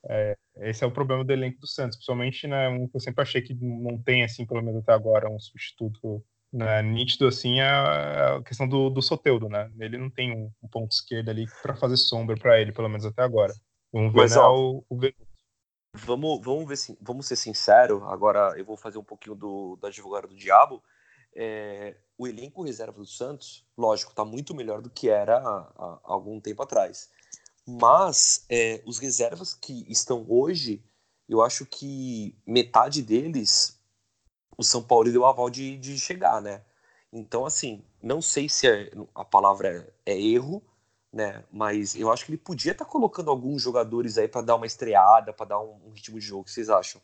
É, 0.08 0.36
esse 0.58 0.84
é 0.84 0.86
o 0.86 0.92
problema 0.92 1.24
do 1.24 1.32
elenco 1.32 1.60
do 1.60 1.66
Santos, 1.66 1.96
principalmente, 1.96 2.46
né? 2.46 2.68
Um 2.68 2.86
que 2.86 2.96
eu 2.96 3.00
sempre 3.00 3.22
achei 3.22 3.42
que 3.42 3.54
não 3.54 3.98
tem, 3.98 4.22
assim, 4.22 4.46
pelo 4.46 4.62
menos 4.62 4.80
até 4.80 4.92
agora, 4.92 5.28
um 5.28 5.38
substituto 5.38 6.24
né, 6.52 6.82
nítido 6.82 7.26
assim 7.26 7.60
é 7.60 7.68
a 7.68 8.42
questão 8.44 8.68
do, 8.68 8.90
do 8.90 9.02
Soteudo, 9.02 9.48
né? 9.48 9.70
Ele 9.78 9.98
não 9.98 10.10
tem 10.10 10.32
um, 10.32 10.50
um 10.62 10.68
ponto 10.68 10.92
esquerdo 10.92 11.28
ali 11.28 11.46
para 11.62 11.76
fazer 11.76 11.96
sombra 11.96 12.36
para 12.36 12.60
ele, 12.60 12.72
pelo 12.72 12.88
menos 12.88 13.04
até 13.04 13.22
agora. 13.22 13.52
Vamos 13.92 14.12
ver 14.12 14.20
Mas, 14.20 14.36
né, 14.36 14.42
ó, 14.42 14.54
o, 14.54 14.84
o 14.88 14.98
Vamos, 15.98 16.44
vamos 16.44 16.68
ver, 16.68 16.96
vamos 17.00 17.26
ser 17.26 17.36
sinceros. 17.36 18.02
Agora 18.04 18.52
eu 18.58 18.64
vou 18.64 18.76
fazer 18.76 18.98
um 18.98 19.04
pouquinho 19.04 19.34
do 19.34 19.76
da 19.76 19.88
advogada 19.88 20.26
do 20.26 20.36
diabo. 20.36 20.82
É, 21.34 21.96
o 22.18 22.26
elenco 22.26 22.62
reserva 22.62 22.98
do 22.98 23.06
Santos, 23.06 23.66
lógico, 23.76 24.10
está 24.10 24.24
muito 24.24 24.54
melhor 24.54 24.80
do 24.80 24.90
que 24.90 25.08
era 25.08 25.38
há, 25.38 25.72
há 25.76 26.00
algum 26.04 26.40
tempo 26.40 26.62
atrás. 26.62 27.10
Mas 27.66 28.46
é, 28.48 28.82
os 28.86 28.98
reservas 28.98 29.54
que 29.54 29.84
estão 29.90 30.24
hoje, 30.28 30.84
eu 31.28 31.42
acho 31.42 31.66
que 31.66 32.38
metade 32.46 33.02
deles 33.02 33.75
o 34.58 34.62
São 34.62 34.82
Paulo 34.82 35.10
deu 35.10 35.24
aval 35.24 35.50
de, 35.50 35.76
de 35.76 35.98
chegar, 35.98 36.40
né? 36.40 36.62
Então, 37.12 37.46
assim, 37.46 37.82
não 38.02 38.20
sei 38.20 38.48
se 38.48 38.68
é, 38.68 38.90
a 39.14 39.24
palavra 39.24 39.68
é, 40.04 40.12
é, 40.12 40.20
erro, 40.20 40.62
né? 41.12 41.44
Mas 41.50 41.94
eu 41.94 42.12
acho 42.12 42.24
que 42.24 42.30
ele 42.32 42.38
podia 42.38 42.72
estar 42.72 42.84
tá 42.84 42.90
colocando 42.90 43.30
alguns 43.30 43.62
jogadores 43.62 44.18
aí 44.18 44.28
para 44.28 44.42
dar 44.42 44.56
uma 44.56 44.66
estreada, 44.66 45.32
para 45.32 45.46
dar 45.46 45.60
um, 45.60 45.78
um, 45.86 45.90
ritmo 45.90 46.18
de 46.18 46.26
jogo. 46.26 46.42
O 46.42 46.44
que 46.44 46.50
vocês 46.50 46.68
acham? 46.68 47.00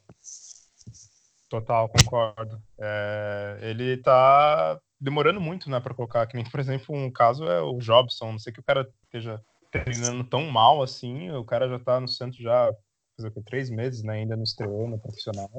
Total, 1.48 1.88
concordo. 1.88 2.60
É, 2.78 3.58
ele 3.62 3.98
tá 3.98 4.80
demorando 5.00 5.40
muito, 5.40 5.70
né, 5.70 5.80
para 5.80 5.94
colocar. 5.94 6.26
Que 6.26 6.36
nem, 6.36 6.48
por 6.48 6.60
exemplo, 6.60 6.94
um 6.94 7.10
caso 7.10 7.44
é 7.44 7.60
o 7.60 7.78
Jobson. 7.78 8.32
Não 8.32 8.38
sei 8.38 8.52
que 8.52 8.60
o 8.60 8.64
cara 8.64 8.88
esteja 9.04 9.42
treinando 9.70 10.24
tão 10.24 10.46
mal 10.46 10.82
assim. 10.82 11.30
O 11.30 11.44
cara 11.44 11.68
já 11.68 11.78
tá 11.78 12.00
no 12.00 12.08
centro 12.08 12.42
já 12.42 12.72
fazer 13.16 13.28
o 13.28 13.32
que, 13.32 13.42
três 13.42 13.70
meses, 13.70 14.02
né? 14.02 14.14
Ainda 14.14 14.36
não 14.36 14.42
estreou 14.42 14.88
no 14.88 14.98
profissional. 14.98 15.50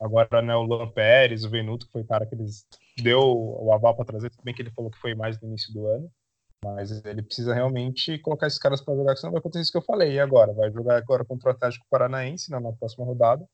Agora, 0.00 0.40
né, 0.40 0.54
o 0.54 0.62
Luan 0.62 0.88
Pérez, 0.90 1.44
o 1.44 1.50
Venuto, 1.50 1.86
que 1.86 1.92
foi 1.92 2.02
o 2.02 2.06
cara 2.06 2.24
que 2.24 2.34
eles 2.34 2.66
deu 3.02 3.20
o 3.20 3.72
aval 3.72 3.96
para 3.96 4.04
trazer, 4.04 4.30
tudo 4.30 4.44
bem 4.44 4.54
que 4.54 4.62
ele 4.62 4.70
falou 4.70 4.90
que 4.90 4.98
foi 4.98 5.14
mais 5.14 5.40
no 5.40 5.48
início 5.48 5.72
do 5.72 5.86
ano, 5.86 6.10
mas 6.64 7.04
ele 7.04 7.22
precisa 7.22 7.54
realmente 7.54 8.18
colocar 8.18 8.46
esses 8.46 8.58
caras 8.58 8.80
para 8.80 8.94
jogar, 8.94 9.16
senão 9.16 9.32
vai 9.32 9.40
acontecer 9.40 9.62
isso 9.62 9.72
que 9.72 9.78
eu 9.78 9.82
falei. 9.82 10.12
E 10.12 10.20
agora? 10.20 10.52
Vai 10.52 10.70
jogar 10.70 10.96
agora 10.96 11.24
contra 11.24 11.48
o 11.48 11.52
Atlético 11.52 11.86
Paranaense 11.90 12.50
né, 12.50 12.60
na 12.60 12.72
próxima 12.72 13.04
rodada, 13.04 13.44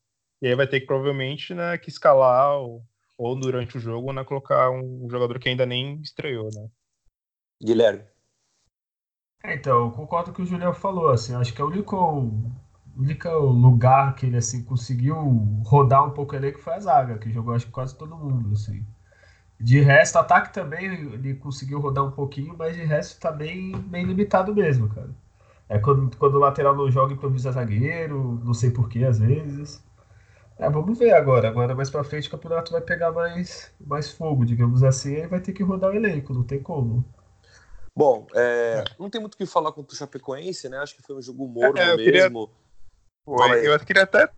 e 0.41 0.47
aí 0.47 0.55
vai 0.55 0.67
ter 0.67 0.81
que 0.81 0.85
provavelmente 0.85 1.53
né, 1.53 1.77
que 1.77 1.89
escalar 1.89 2.57
ou, 2.59 2.83
ou 3.17 3.39
durante 3.39 3.77
o 3.77 3.79
jogo 3.79 4.13
né, 4.13 4.23
colocar 4.23 4.69
um 4.69 5.09
jogador 5.09 5.39
que 5.39 5.49
ainda 5.49 5.65
nem 5.65 5.99
estreou. 6.01 6.49
Né? 6.53 6.67
Guilherme. 7.63 8.03
É, 9.43 9.53
então, 9.55 9.85
eu 9.85 9.91
concordo 9.91 10.31
com 10.31 10.31
o 10.31 10.35
que 10.35 10.41
o 10.41 10.45
Julião 10.45 10.73
falou. 10.73 11.09
Assim, 11.09 11.35
acho 11.35 11.53
que 11.53 11.61
é 11.61 11.63
o 11.63 11.67
único 11.67 11.95
único 12.97 13.29
lugar 13.29 14.15
que 14.15 14.25
ele 14.25 14.37
assim 14.37 14.63
conseguiu 14.63 15.15
rodar 15.65 16.05
um 16.05 16.11
pouco 16.11 16.33
o 16.33 16.35
elenco 16.35 16.59
foi 16.59 16.73
a 16.73 16.79
zaga, 16.79 17.17
que 17.17 17.31
jogou 17.31 17.53
acho 17.53 17.65
que 17.65 17.71
quase 17.71 17.95
todo 17.95 18.15
mundo, 18.15 18.53
assim. 18.53 18.85
De 19.59 19.79
resto, 19.79 20.17
ataque 20.17 20.53
também 20.53 20.85
ele 20.85 21.33
conseguiu 21.35 21.79
rodar 21.79 22.05
um 22.05 22.11
pouquinho, 22.11 22.55
mas 22.57 22.75
de 22.75 22.83
resto 22.83 23.19
tá 23.19 23.31
bem, 23.31 23.71
bem 23.71 24.05
limitado 24.05 24.53
mesmo, 24.53 24.89
cara. 24.89 25.09
É 25.67 25.79
quando, 25.79 26.15
quando 26.17 26.35
o 26.35 26.39
lateral 26.39 26.75
não 26.75 26.91
joga, 26.91 27.13
improvisa 27.13 27.51
zagueiro, 27.51 28.39
não 28.43 28.53
sei 28.53 28.69
porquê 28.69 29.03
às 29.03 29.19
vezes. 29.19 29.83
É, 30.57 30.69
vamos 30.69 30.97
ver 30.97 31.11
agora. 31.11 31.47
Agora 31.47 31.75
mais 31.75 31.89
pra 31.89 32.03
frente 32.03 32.27
o 32.27 32.31
campeonato 32.31 32.71
vai 32.71 32.81
pegar 32.81 33.11
mais, 33.11 33.71
mais 33.79 34.11
fogo, 34.11 34.45
digamos 34.45 34.83
assim, 34.83 35.15
aí 35.15 35.27
vai 35.27 35.39
ter 35.39 35.53
que 35.53 35.63
rodar 35.63 35.91
o 35.91 35.95
elenco, 35.95 36.33
não 36.33 36.43
tem 36.43 36.61
como. 36.61 37.03
Bom, 37.95 38.27
é, 38.35 38.83
não 38.99 39.09
tem 39.09 39.21
muito 39.21 39.35
o 39.35 39.37
que 39.37 39.45
falar 39.45 39.71
contra 39.71 39.93
o 39.93 39.97
Chapecoense, 39.97 40.67
né? 40.67 40.77
Acho 40.79 40.95
que 40.97 41.01
foi 41.01 41.15
um 41.15 41.21
jogo 41.21 41.47
morno 41.47 41.79
é, 41.79 41.95
mesmo. 41.95 42.03
Queria... 42.03 42.29
eu 43.27 43.79
queria 43.79 44.03
até 44.03 44.29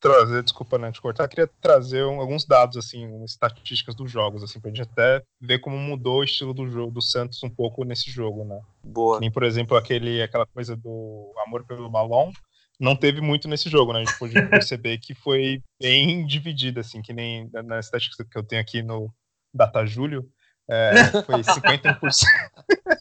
trazer, 0.00 0.42
desculpa 0.42 0.78
né, 0.78 0.92
te 0.92 1.00
cortar, 1.00 1.28
queria 1.28 1.48
trazer 1.60 2.04
um, 2.04 2.20
alguns 2.20 2.44
dados, 2.44 2.76
assim, 2.76 3.24
estatísticas 3.24 3.94
dos 3.94 4.10
jogos, 4.10 4.42
assim, 4.42 4.60
pra 4.60 4.70
gente 4.70 4.82
até 4.82 5.22
ver 5.40 5.58
como 5.58 5.76
mudou 5.76 6.20
o 6.20 6.24
estilo 6.24 6.54
do 6.54 6.68
jogo 6.68 6.92
do 6.92 7.02
Santos 7.02 7.42
um 7.42 7.50
pouco 7.50 7.84
nesse 7.84 8.10
jogo, 8.10 8.44
né? 8.44 8.60
Boa. 8.84 9.18
Nem, 9.18 9.30
por 9.30 9.42
exemplo, 9.42 9.76
aquele, 9.76 10.22
aquela 10.22 10.46
coisa 10.46 10.76
do 10.76 11.32
amor 11.44 11.64
pelo 11.66 11.90
balão, 11.90 12.30
não 12.78 12.94
teve 12.94 13.20
muito 13.20 13.48
nesse 13.48 13.68
jogo, 13.68 13.92
né? 13.92 14.00
A 14.00 14.04
gente 14.04 14.18
pôde 14.18 14.34
perceber 14.48 14.98
que 14.98 15.14
foi 15.14 15.62
bem 15.80 16.24
dividido, 16.24 16.80
assim, 16.80 17.02
que 17.02 17.12
nem 17.12 17.50
na 17.64 17.80
estatística 17.80 18.24
que 18.24 18.38
eu 18.38 18.44
tenho 18.44 18.62
aqui 18.62 18.82
no 18.82 19.12
Data 19.52 19.84
Júlio, 19.84 20.28
é, 20.70 21.22
foi 21.22 21.40
51%. 21.40 21.98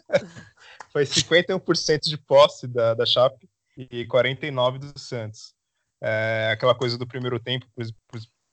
foi 0.91 1.03
51% 1.03 1.99
de 2.05 2.17
posse 2.17 2.65
da, 2.65 2.95
da 2.95 3.05
Chape 3.05 3.47
e 3.77 4.05
49% 4.07 4.79
do 4.79 4.99
Santos. 4.99 5.53
É, 6.01 6.49
aquela 6.51 6.75
coisa 6.75 6.97
do 6.97 7.07
primeiro 7.07 7.39
tempo, 7.39 7.65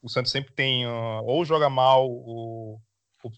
o 0.03 0.09
Santos 0.09 0.31
sempre 0.31 0.53
tem 0.53 0.87
ou 0.87 1.45
joga 1.45 1.69
mal 1.71 2.07
o, 2.09 2.79
o, 3.23 3.31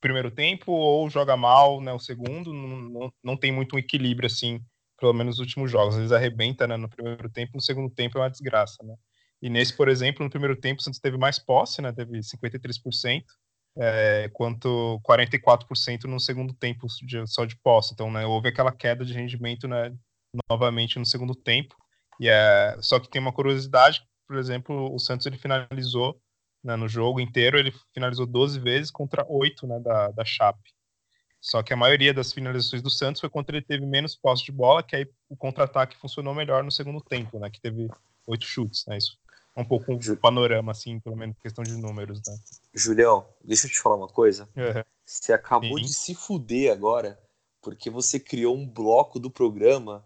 primeiro 0.00 0.30
tempo 0.30 0.72
ou 0.72 1.08
joga 1.08 1.36
mal 1.36 1.80
né, 1.80 1.92
o 1.92 1.98
segundo, 1.98 2.52
não, 2.52 2.76
não, 2.76 3.12
não 3.22 3.36
tem 3.36 3.52
muito 3.52 3.76
um 3.76 3.78
equilíbrio 3.78 4.26
assim, 4.26 4.60
pelo 4.98 5.12
menos 5.12 5.38
nos 5.38 5.46
últimos 5.46 5.70
jogos. 5.70 5.94
Às 5.94 6.00
vezes 6.00 6.12
arrebenta 6.12 6.66
né, 6.66 6.76
no 6.76 6.88
primeiro 6.88 7.28
tempo, 7.30 7.52
no 7.54 7.62
segundo 7.62 7.90
tempo 7.90 8.18
é 8.18 8.22
uma 8.22 8.30
desgraça. 8.30 8.82
Né? 8.82 8.94
E 9.40 9.48
nesse, 9.50 9.74
por 9.74 9.88
exemplo, 9.88 10.24
no 10.24 10.30
primeiro 10.30 10.56
tempo 10.56 10.80
o 10.80 10.82
Santos 10.82 11.00
teve 11.00 11.16
mais 11.16 11.38
posse, 11.38 11.80
né, 11.80 11.92
teve 11.92 12.18
53%, 12.18 13.24
é, 13.76 14.30
quanto 14.32 15.00
44% 15.08 16.04
no 16.04 16.20
segundo 16.20 16.54
tempo 16.54 16.86
de, 17.02 17.26
só 17.26 17.44
de 17.44 17.56
posse. 17.56 17.92
Então, 17.92 18.10
né, 18.10 18.26
houve 18.26 18.48
aquela 18.48 18.72
queda 18.72 19.04
de 19.04 19.12
rendimento 19.12 19.66
né, 19.66 19.90
novamente 20.48 20.98
no 20.98 21.06
segundo 21.06 21.34
tempo. 21.34 21.74
E 22.20 22.28
é, 22.28 22.76
só 22.80 23.00
que 23.00 23.08
tem 23.08 23.20
uma 23.20 23.32
curiosidade, 23.32 24.02
por 24.26 24.36
exemplo, 24.36 24.94
o 24.94 24.98
Santos 24.98 25.26
ele 25.26 25.38
finalizou 25.38 26.20
né, 26.62 26.76
no 26.76 26.88
jogo 26.88 27.20
inteiro, 27.20 27.58
ele 27.58 27.72
finalizou 27.92 28.26
12 28.26 28.58
vezes 28.58 28.90
contra 28.90 29.26
8 29.28 29.66
né, 29.66 29.80
da, 29.80 30.08
da 30.08 30.24
Chape. 30.24 30.72
Só 31.40 31.62
que 31.62 31.74
a 31.74 31.76
maioria 31.76 32.14
das 32.14 32.32
finalizações 32.32 32.80
do 32.80 32.88
Santos 32.88 33.20
foi 33.20 33.28
quando 33.28 33.50
ele 33.50 33.60
teve 33.60 33.84
menos 33.84 34.16
posse 34.16 34.44
de 34.44 34.52
bola, 34.52 34.82
que 34.82 34.96
aí 34.96 35.06
o 35.28 35.36
contra-ataque 35.36 35.96
funcionou 35.96 36.34
melhor 36.34 36.64
no 36.64 36.70
segundo 36.70 37.02
tempo, 37.02 37.38
né, 37.38 37.50
que 37.50 37.60
teve 37.60 37.88
oito 38.26 38.46
chutes, 38.46 38.86
né, 38.86 38.96
isso 38.96 39.18
é 39.56 39.60
um 39.60 39.64
pouco 39.64 39.92
um 39.92 40.16
panorama, 40.16 40.72
assim, 40.72 40.98
pelo 40.98 41.16
menos 41.16 41.36
questão 41.38 41.62
de 41.62 41.76
números, 41.76 42.20
né. 42.26 42.36
Julião, 42.74 43.28
deixa 43.44 43.66
eu 43.66 43.70
te 43.70 43.80
falar 43.80 43.96
uma 43.96 44.08
coisa. 44.08 44.48
Uhum. 44.56 44.82
Você 45.06 45.32
acabou 45.32 45.78
Sim. 45.78 45.84
de 45.84 45.94
se 45.94 46.14
fuder 46.14 46.72
agora, 46.72 47.18
porque 47.62 47.88
você 47.88 48.18
criou 48.18 48.56
um 48.56 48.66
bloco 48.66 49.20
do 49.20 49.30
programa 49.30 50.04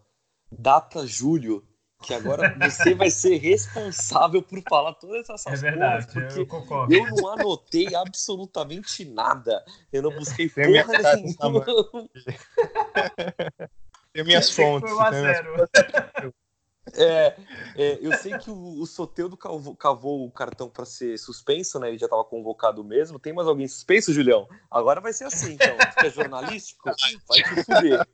Data 0.51 1.07
Júlio 1.07 1.65
que 2.03 2.15
agora 2.15 2.57
você 2.61 2.95
vai 2.95 3.11
ser 3.11 3.39
responsável 3.39 4.43
por 4.43 4.63
falar 4.69 4.95
todas 4.95 5.23
essas 5.23 5.43
coisas. 5.43 5.65
É 5.65 5.71
verdade, 5.71 6.07
porque 6.13 6.41
eu 6.41 6.47
concordo. 6.47 6.95
Eu 6.95 7.07
não 7.07 7.29
anotei 7.29 7.95
absolutamente 7.95 9.05
nada. 9.05 9.65
Eu 9.93 10.03
não 10.03 10.13
busquei 10.13 10.49
porra 10.49 10.69
minha 10.69 10.87
nenhuma. 10.87 11.65
Tem 14.13 14.25
minhas 14.25 14.51
fontes. 14.51 14.91
Foi 14.91 15.11
minhas... 15.11 15.39
É, 16.95 17.37
é, 17.77 17.99
eu 18.01 18.17
sei 18.17 18.39
que 18.39 18.51
o, 18.51 18.81
o 18.81 18.87
Soteudo 18.87 19.37
cavou, 19.37 19.77
cavou 19.77 20.27
o 20.27 20.31
cartão 20.31 20.71
para 20.71 20.87
ser 20.87 21.19
suspenso, 21.19 21.79
né? 21.79 21.89
Ele 21.89 21.99
já 21.99 22.07
estava 22.07 22.25
convocado 22.25 22.83
mesmo. 22.83 23.19
Tem 23.19 23.33
mais 23.33 23.47
alguém 23.47 23.69
suspenso, 23.69 24.13
Julião? 24.13 24.49
Agora 24.71 25.01
vai 25.01 25.13
ser 25.13 25.25
assim, 25.25 25.55
então. 25.55 25.77
Você 25.77 26.07
é 26.07 26.11
jornalístico? 26.11 26.91
Vai 27.29 27.43
te 27.43 27.65
fuder. 27.65 28.07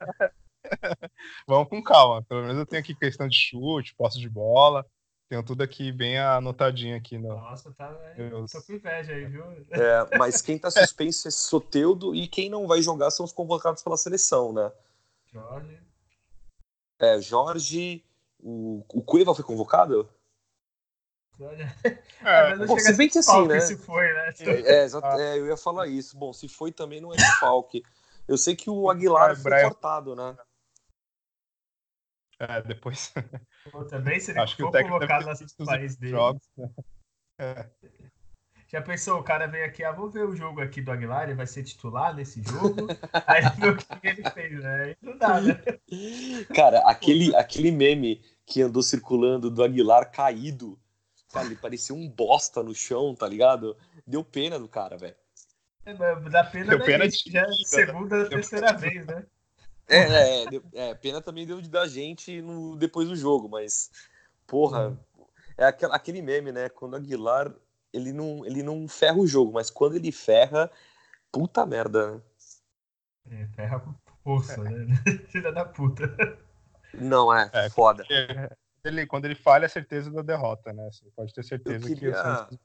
Vamos 1.46 1.68
com 1.68 1.82
calma. 1.82 2.22
Pelo 2.22 2.42
menos 2.42 2.58
eu 2.58 2.66
tenho 2.66 2.82
aqui 2.82 2.94
questão 2.94 3.28
de 3.28 3.36
chute, 3.36 3.94
posse 3.94 4.18
de 4.18 4.28
bola. 4.28 4.84
Tenho 5.28 5.42
tudo 5.42 5.62
aqui 5.62 5.90
bem 5.90 6.18
anotadinho 6.18 6.96
aqui 6.96 7.16
no. 7.18 7.28
Nossa, 7.28 7.72
tá. 7.72 7.90
Eu 8.16 8.46
tô 8.46 8.62
com 8.62 8.72
inveja 8.74 9.12
aí, 9.12 9.24
viu? 9.26 9.44
É, 9.70 10.18
mas 10.18 10.42
quem 10.42 10.58
tá 10.58 10.70
suspenso 10.70 11.28
é 11.28 11.30
Soteudo 11.30 12.14
e 12.14 12.28
quem 12.28 12.50
não 12.50 12.66
vai 12.66 12.82
jogar 12.82 13.10
são 13.10 13.24
os 13.24 13.32
convocados 13.32 13.82
pela 13.82 13.96
seleção, 13.96 14.52
né? 14.52 14.70
Jorge. 15.32 15.78
É, 16.98 17.20
Jorge. 17.20 18.04
O, 18.38 18.84
o 18.92 19.02
Cueva 19.02 19.34
foi 19.34 19.44
convocado? 19.44 20.08
É, 22.22 22.56
Bom, 22.66 22.78
se 22.78 22.92
bem 22.92 23.08
que 23.08 23.18
assim, 23.18 23.48
né? 23.48 23.58
Se 23.60 23.76
foi, 23.76 24.04
né? 24.12 24.34
É, 24.40 24.84
é, 24.84 25.34
é, 25.34 25.38
eu 25.38 25.46
ia 25.46 25.56
falar 25.56 25.88
isso. 25.88 26.16
Bom, 26.16 26.32
se 26.32 26.48
foi 26.48 26.70
também 26.70 27.00
não 27.00 27.12
é 27.12 27.16
falque. 27.40 27.82
Eu 28.28 28.38
sei 28.38 28.54
que 28.54 28.70
o 28.70 28.88
Aguilar 28.90 29.32
é, 29.32 29.36
foi 29.36 29.62
cortado, 29.62 30.14
né? 30.14 30.36
É, 32.48 32.62
depois. 32.62 33.12
Pô, 33.70 33.84
também 33.84 34.20
se 34.20 34.32
ele 34.32 34.40
Acho 34.40 34.56
for 34.56 34.70
colocado 34.70 35.26
nas 35.26 35.40
país 35.66 35.96
dele. 35.96 36.12
Jogos, 36.12 36.42
né? 36.56 36.70
é. 37.38 37.70
Já 38.66 38.82
pensou, 38.82 39.20
o 39.20 39.22
cara 39.22 39.46
vem 39.46 39.62
aqui, 39.62 39.84
ah, 39.84 39.92
vou 39.92 40.10
ver 40.10 40.26
o 40.26 40.34
jogo 40.34 40.60
aqui 40.60 40.82
do 40.82 40.90
Aguilar, 40.90 41.24
ele 41.24 41.34
vai 41.34 41.46
ser 41.46 41.62
titular 41.62 42.12
nesse 42.12 42.42
jogo. 42.42 42.88
Aí 43.26 43.42
vê 43.56 43.68
o 43.68 43.76
que 43.76 43.86
ele 44.02 44.30
fez, 44.30 44.60
né? 44.60 44.82
Aí 44.82 44.96
não 45.00 45.16
dá, 45.16 45.40
né? 45.40 45.54
Cara, 46.52 46.80
aquele, 46.80 47.34
aquele 47.36 47.70
meme 47.70 48.20
que 48.44 48.62
andou 48.62 48.82
circulando 48.82 49.48
do 49.48 49.62
Aguilar 49.62 50.10
caído, 50.10 50.76
cara, 51.32 51.46
ele 51.46 51.54
parecia 51.56 51.94
um 51.94 52.08
bosta 52.08 52.64
no 52.64 52.74
chão, 52.74 53.14
tá 53.14 53.28
ligado? 53.28 53.76
Deu 54.04 54.24
pena 54.24 54.58
do 54.58 54.66
cara, 54.66 54.96
velho. 54.96 55.14
É, 55.86 55.94
dá 56.30 56.42
pena, 56.42 56.76
Deu 56.76 56.84
pena 56.84 57.06
de... 57.06 57.16
já 57.30 57.42
é 57.42 57.44
a 57.44 57.52
segunda, 57.64 58.28
terceira 58.28 58.72
vez, 58.72 59.06
né? 59.06 59.24
É, 59.88 59.98
é, 59.98 60.44
é, 60.44 60.50
é, 60.90 60.94
pena 60.94 61.20
também 61.20 61.46
deu 61.46 61.60
de 61.60 61.68
da 61.68 61.86
gente 61.86 62.40
no, 62.40 62.76
depois 62.76 63.08
do 63.08 63.16
jogo, 63.16 63.48
mas, 63.48 63.90
porra, 64.46 64.88
uhum. 64.88 65.26
é 65.58 65.66
aquele, 65.66 65.92
aquele 65.92 66.22
meme, 66.22 66.52
né? 66.52 66.68
Quando 66.68 66.94
o 66.94 66.96
Aguilar, 66.96 67.52
ele 67.92 68.12
não, 68.12 68.44
ele 68.46 68.62
não 68.62 68.88
ferra 68.88 69.18
o 69.18 69.26
jogo, 69.26 69.52
mas 69.52 69.70
quando 69.70 69.96
ele 69.96 70.10
ferra, 70.10 70.70
puta 71.30 71.66
merda, 71.66 72.12
né? 72.12 72.22
É, 73.30 73.46
ferra 73.48 73.80
com 73.80 73.94
força, 74.22 74.62
né? 74.62 74.70
Filha 75.28 75.52
da 75.52 75.64
puta. 75.64 76.04
Não, 76.94 77.34
é, 77.34 77.50
é 77.52 77.70
foda. 77.70 78.04
Ele, 78.84 79.06
quando 79.06 79.24
ele 79.24 79.34
falha, 79.34 79.64
é 79.64 79.68
certeza 79.68 80.10
da 80.10 80.22
derrota, 80.22 80.72
né? 80.72 80.90
Você 80.90 81.10
pode 81.16 81.32
ter 81.32 81.42
certeza 81.42 81.84
eu 81.84 81.94
queria, 81.94 82.12
que 82.12 82.18
o 82.18 82.22
Santos... 82.22 82.58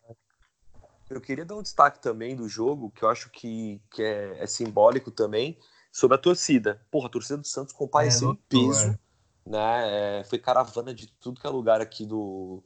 Eu 1.10 1.22
queria 1.22 1.46
dar 1.46 1.56
um 1.56 1.64
destaque 1.64 2.00
também 2.00 2.36
do 2.36 2.48
jogo, 2.48 2.92
que 2.92 3.04
eu 3.04 3.10
acho 3.10 3.30
que, 3.32 3.82
que 3.90 4.04
é, 4.04 4.44
é 4.44 4.46
simbólico 4.46 5.10
também, 5.10 5.58
sobre 6.00 6.16
a 6.16 6.20
torcida. 6.20 6.82
Porra, 6.90 7.08
a 7.08 7.12
torcida 7.12 7.38
do 7.38 7.48
Santos 7.48 7.74
compareceu 7.74 8.30
é, 8.30 8.32
em 8.32 8.36
peso, 8.48 9.00
né? 9.46 10.20
É, 10.20 10.24
foi 10.24 10.40
caravana 10.40 10.94
de 10.94 11.08
tudo 11.08 11.40
que 11.40 11.46
é 11.46 11.50
lugar 11.50 11.82
aqui 11.82 12.06
do 12.06 12.64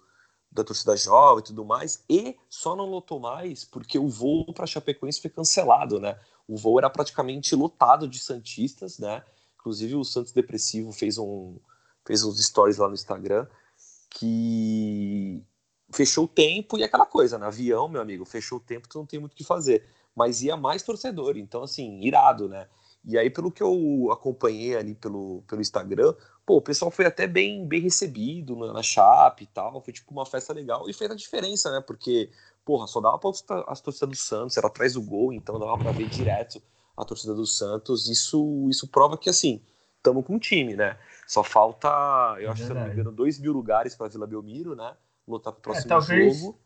da 0.52 0.64
torcida 0.64 0.96
jovem 0.96 1.40
e 1.40 1.48
tudo 1.48 1.66
mais, 1.66 2.04
e 2.08 2.38
só 2.48 2.76
não 2.76 2.86
lotou 2.86 3.20
mais 3.20 3.66
porque 3.66 3.98
o 3.98 4.08
voo 4.08 4.54
para 4.54 4.68
Chapecoense 4.68 5.20
foi 5.20 5.32
cancelado, 5.32 6.00
né? 6.00 6.20
O 6.48 6.56
voo 6.56 6.78
era 6.78 6.92
praticamente 6.92 7.56
lotado 7.56 8.08
de 8.08 8.20
santistas, 8.20 9.00
né? 9.00 9.24
Inclusive 9.60 9.96
o 9.96 10.04
Santos 10.04 10.32
Depressivo 10.32 10.92
fez 10.92 11.18
um 11.18 11.58
fez 12.06 12.24
uns 12.24 12.40
stories 12.46 12.78
lá 12.78 12.88
no 12.88 12.94
Instagram 12.94 13.48
que 14.12 15.44
fechou 15.92 16.26
o 16.26 16.28
tempo 16.28 16.78
e 16.78 16.84
aquela 16.84 17.06
coisa, 17.06 17.40
né? 17.40 17.48
Avião, 17.48 17.90
meu 17.90 18.02
amigo, 18.02 18.24
fechou 18.24 18.60
o 18.60 18.62
tempo, 18.62 18.88
tu 18.88 19.00
não 19.00 19.08
tem 19.08 19.20
muito 19.20 19.34
o 19.34 19.36
que 19.36 19.44
fazer. 19.44 19.88
Mas 20.16 20.44
ia 20.44 20.56
mais 20.56 20.84
torcedor, 20.84 21.36
então 21.36 21.64
assim, 21.64 22.00
irado, 22.02 22.48
né? 22.48 22.68
E 23.06 23.18
aí, 23.18 23.30
pelo 23.30 23.52
que 23.52 23.62
eu 23.62 24.10
acompanhei 24.12 24.78
ali 24.78 24.96
pelo, 24.96 25.44
pelo 25.48 25.62
Instagram, 25.62 26.14
pô, 26.46 26.58
o 26.58 26.62
pessoal 26.62 26.90
foi 26.90 27.06
até 27.06 27.28
bem, 27.28 27.68
bem 27.68 27.82
recebido 27.82 28.56
na, 28.56 28.74
na 28.74 28.84
Chape 28.84 29.44
e 29.44 29.48
tal. 29.48 29.82
Foi 29.82 29.94
tipo 29.94 30.12
uma 30.12 30.26
festa 30.26 30.54
legal 30.54 30.90
e 30.90 30.94
fez 30.94 31.12
a 31.12 31.16
diferença, 31.16 31.70
né? 31.70 31.82
Porque, 31.82 32.30
porra, 32.64 32.88
só 32.88 33.02
dava 33.02 33.20
pra 33.20 33.32
as 33.68 33.82
torcidas 33.82 34.10
do 34.10 34.16
Santos, 34.16 34.56
era 34.56 34.68
atrás 34.68 34.94
do 34.94 35.02
gol, 35.02 35.34
então 35.34 35.60
dava 35.60 35.78
pra 35.78 35.92
ver 35.92 36.08
direto 36.08 36.62
a 36.96 37.04
torcida 37.04 37.34
do 37.34 37.46
Santos. 37.46 38.08
Isso, 38.10 38.68
isso 38.70 38.88
prova 38.88 39.18
que, 39.18 39.30
assim, 39.30 39.62
estamos 39.98 40.26
com 40.26 40.36
um 40.36 40.40
time, 40.40 40.76
né? 40.76 40.98
Só 41.28 41.44
falta, 41.44 41.90
eu 42.40 42.52
acho, 42.52 42.64
é 42.64 42.68
se 42.68 42.74
não 42.74 42.86
me 42.86 42.92
engano, 42.92 43.12
dois 43.12 43.38
mil 43.38 43.52
lugares 43.52 43.96
para 43.96 44.08
Vila 44.08 44.28
Belmiro, 44.28 44.76
né? 44.76 44.96
Lutar 45.28 45.52
pro 45.52 45.60
é, 45.60 45.64
próximo 45.64 45.86
é, 45.86 45.90
talvez, 45.90 46.40
jogo. 46.40 46.60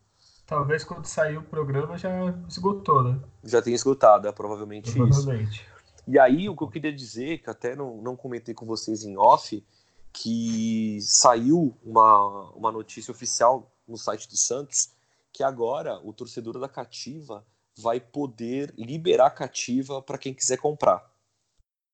Talvez 0.46 0.84
quando 0.84 1.04
sair 1.04 1.36
o 1.36 1.42
programa 1.42 1.98
já 1.98 2.10
esgotou, 2.48 3.02
né? 3.02 3.20
Já 3.42 3.60
tenha 3.60 3.76
esgotado, 3.76 4.28
é 4.28 4.32
provavelmente, 4.32 4.92
provavelmente. 4.92 5.62
isso. 5.62 5.77
E 6.08 6.18
aí, 6.18 6.48
o 6.48 6.56
que 6.56 6.62
eu 6.62 6.70
queria 6.70 6.92
dizer, 6.92 7.42
que 7.42 7.50
até 7.50 7.76
não, 7.76 8.00
não 8.00 8.16
comentei 8.16 8.54
com 8.54 8.64
vocês 8.64 9.04
em 9.04 9.18
off, 9.18 9.62
que 10.10 10.98
saiu 11.02 11.76
uma, 11.84 12.50
uma 12.52 12.72
notícia 12.72 13.12
oficial 13.12 13.70
no 13.86 13.98
site 13.98 14.26
do 14.26 14.36
Santos 14.36 14.90
que 15.32 15.42
agora 15.42 16.00
o 16.02 16.12
torcedor 16.12 16.58
da 16.58 16.68
Cativa 16.68 17.46
vai 17.76 18.00
poder 18.00 18.74
liberar 18.76 19.30
Cativa 19.30 20.02
para 20.02 20.18
quem 20.18 20.34
quiser 20.34 20.56
comprar. 20.56 21.08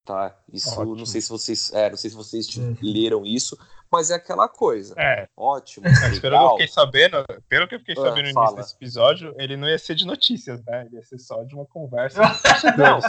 Tá? 0.05 0.39
Isso 0.53 0.71
Ótimo. 0.71 0.97
não 0.97 1.07
sei 1.07 1.21
se 1.21 1.29
vocês, 1.29 1.73
é, 1.73 1.91
não 1.91 1.97
sei 1.97 2.11
se 2.11 2.17
vocês 2.17 2.57
uhum. 2.57 2.77
leram 2.81 3.27
isso, 3.27 3.59
mas 3.95 4.11
é 4.11 4.15
aquela 4.15 4.49
coisa. 4.49 4.95
É. 4.99 5.29
Ótimo. 5.37 5.87
Mas 5.89 6.19
pelo 6.19 6.37
que 6.37 6.45
eu 6.45 6.51
fiquei 6.51 6.69
sabendo, 6.69 7.25
pelo 7.49 7.69
que 7.69 7.75
eu 7.75 7.79
fiquei 7.79 7.95
ah, 7.97 8.01
sabendo 8.03 8.33
no 8.33 8.41
início 8.41 8.57
desse 8.57 8.75
episódio, 8.75 9.35
ele 9.39 9.57
não 9.57 9.69
ia 9.69 9.79
ser 9.79 9.95
de 9.95 10.05
notícias, 10.05 10.65
né? 10.65 10.87
Ele 10.87 10.97
ia 10.97 11.03
ser 11.05 11.19
só 11.19 11.43
de 11.45 11.55
uma 11.55 11.65
conversa. 11.65 12.21
não, 12.77 13.01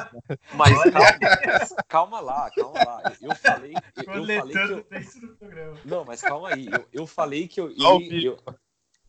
mas 0.53 0.83
calma, 0.83 1.85
calma, 1.87 2.19
lá, 2.19 2.49
calma 2.55 2.83
lá. 2.85 3.13
Eu 3.21 3.35
falei, 3.35 3.73
eu, 3.73 4.13
eu 4.13 4.25
falei 4.25 4.41
que 4.41 4.57
eu... 4.57 5.77
Não, 5.85 6.05
mas 6.05 6.21
calma 6.21 6.49
aí. 6.53 6.67
Eu, 6.67 6.87
eu 6.93 7.07
falei 7.07 7.47
que 7.47 7.59
eu, 7.59 7.71
eu, 7.71 8.01
eu 8.01 8.37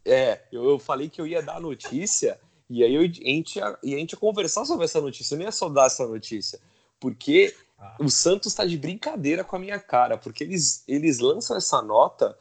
é, 0.05 0.41
eu, 0.51 0.65
eu 0.71 0.79
falei 0.79 1.09
que 1.09 1.21
eu 1.21 1.27
ia 1.27 1.43
dar 1.43 1.57
a 1.57 1.61
notícia 1.61 2.39
e 2.69 2.83
aí 2.83 2.95
eu, 2.95 3.03
a, 3.03 3.05
gente 3.05 3.57
ia, 3.57 3.67
a 3.67 3.87
gente 3.87 4.13
ia 4.13 4.19
conversar 4.19 4.65
sobre 4.65 4.85
essa 4.85 5.01
notícia. 5.01 5.35
Eu 5.35 5.39
nem 5.39 5.47
ia 5.47 5.53
só 5.53 5.69
dar 5.69 5.87
essa 5.87 6.07
notícia. 6.07 6.59
Porque. 6.99 7.55
O 7.99 8.09
Santos 8.09 8.53
está 8.53 8.65
de 8.65 8.77
brincadeira 8.77 9.45
com 9.45 9.57
a 9.57 9.59
minha 9.59 9.79
cara. 9.79 10.17
Porque 10.17 10.45
eles, 10.45 10.83
eles 10.87 11.19
lançam 11.19 11.57
essa 11.57 11.83
nota 11.83 12.37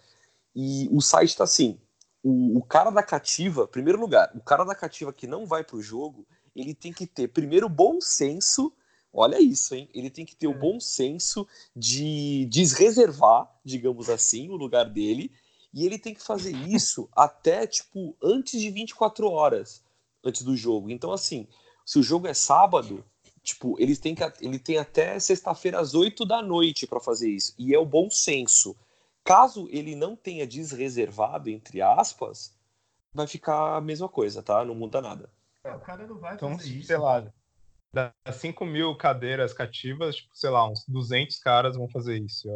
e 0.56 0.88
o 0.92 1.02
site 1.02 1.30
está 1.30 1.44
assim. 1.44 1.80
O, 2.24 2.58
o, 2.58 2.64
cara 2.64 2.90
da 2.90 3.04
cativa, 3.04 3.68
primeiro 3.68 4.00
lugar, 4.00 4.32
o 4.36 4.42
cara 4.42 4.64
da 4.64 4.74
cativa 4.74 5.14
que 5.14 5.28
não 5.28 5.46
vai 5.46 5.64
para 5.64 5.76
o 5.76 5.82
jogo, 5.82 6.26
ele 6.56 6.74
tem 6.74 6.92
que 6.92 7.06
ter 7.06 7.28
primeiro 7.28 7.70
bom 7.70 8.00
senso. 8.02 8.74
Olha 9.14 9.40
isso, 9.40 9.76
hein? 9.76 9.90
Ele 9.94 10.10
tem 10.10 10.26
que 10.26 10.36
ter 10.36 10.48
é. 10.48 10.50
o 10.50 10.58
bom 10.58 10.80
senso 10.80 11.48
de 11.76 12.46
desreservar, 12.50 13.50
digamos 13.64 14.10
assim, 14.10 14.50
o 14.50 14.56
lugar 14.56 14.86
dele. 14.90 15.32
E 15.74 15.86
ele 15.86 16.00
tem 16.00 16.14
que 16.14 16.24
fazer 16.24 16.56
isso 16.56 17.10
até, 17.16 17.68
tipo, 17.68 18.16
antes 18.24 18.60
de 18.60 18.70
24 18.72 19.30
horas 19.30 19.84
antes 20.24 20.42
do 20.42 20.58
jogo. 20.58 20.90
Então, 20.90 21.12
assim, 21.12 21.48
se 21.86 22.00
o 22.00 22.04
jogo 22.04 22.28
é 22.28 22.34
sábado, 22.34 23.06
tipo, 23.46 23.80
eles 23.80 24.00
têm 24.00 24.16
que, 24.16 24.24
ele 24.42 24.60
tem 24.60 24.78
até 24.78 25.18
sexta-feira 25.20 25.80
às 25.80 25.94
8 25.94 26.26
da 26.26 26.42
noite 26.42 26.88
para 26.88 27.00
fazer 27.00 27.30
isso. 27.30 27.54
E 27.58 27.74
é 27.74 27.80
o 27.80 27.86
bom 27.86 28.10
senso. 28.10 28.76
Caso 29.24 29.68
ele 29.72 29.96
não 29.96 30.16
tenha 30.16 30.46
desreservado, 30.46 31.50
entre 31.50 31.82
aspas, 31.82 32.54
vai 33.14 33.28
ficar 33.28 33.78
a 33.78 33.82
mesma 33.82 34.10
coisa, 34.10 34.44
tá? 34.44 34.66
Não 34.66 34.76
muda 34.76 35.02
nada. 35.02 35.30
É, 35.64 35.72
o 35.74 35.80
cara 35.80 36.06
não 36.06 36.18
vai 36.18 36.36
então, 36.36 36.58
fazer 36.58 36.70
isso. 36.70 36.88
Sei 36.88 36.98
lá, 36.98 37.26
das 37.94 38.36
5 38.36 38.66
mil 38.66 38.96
cadeiras 38.98 39.54
cativas, 39.54 40.18
tipo, 40.18 40.36
sei 40.36 40.50
lá, 40.50 40.70
uns 40.70 40.84
200 40.88 41.40
caras 41.40 41.78
vão 41.78 41.88
fazer 41.88 42.18
isso. 42.18 42.50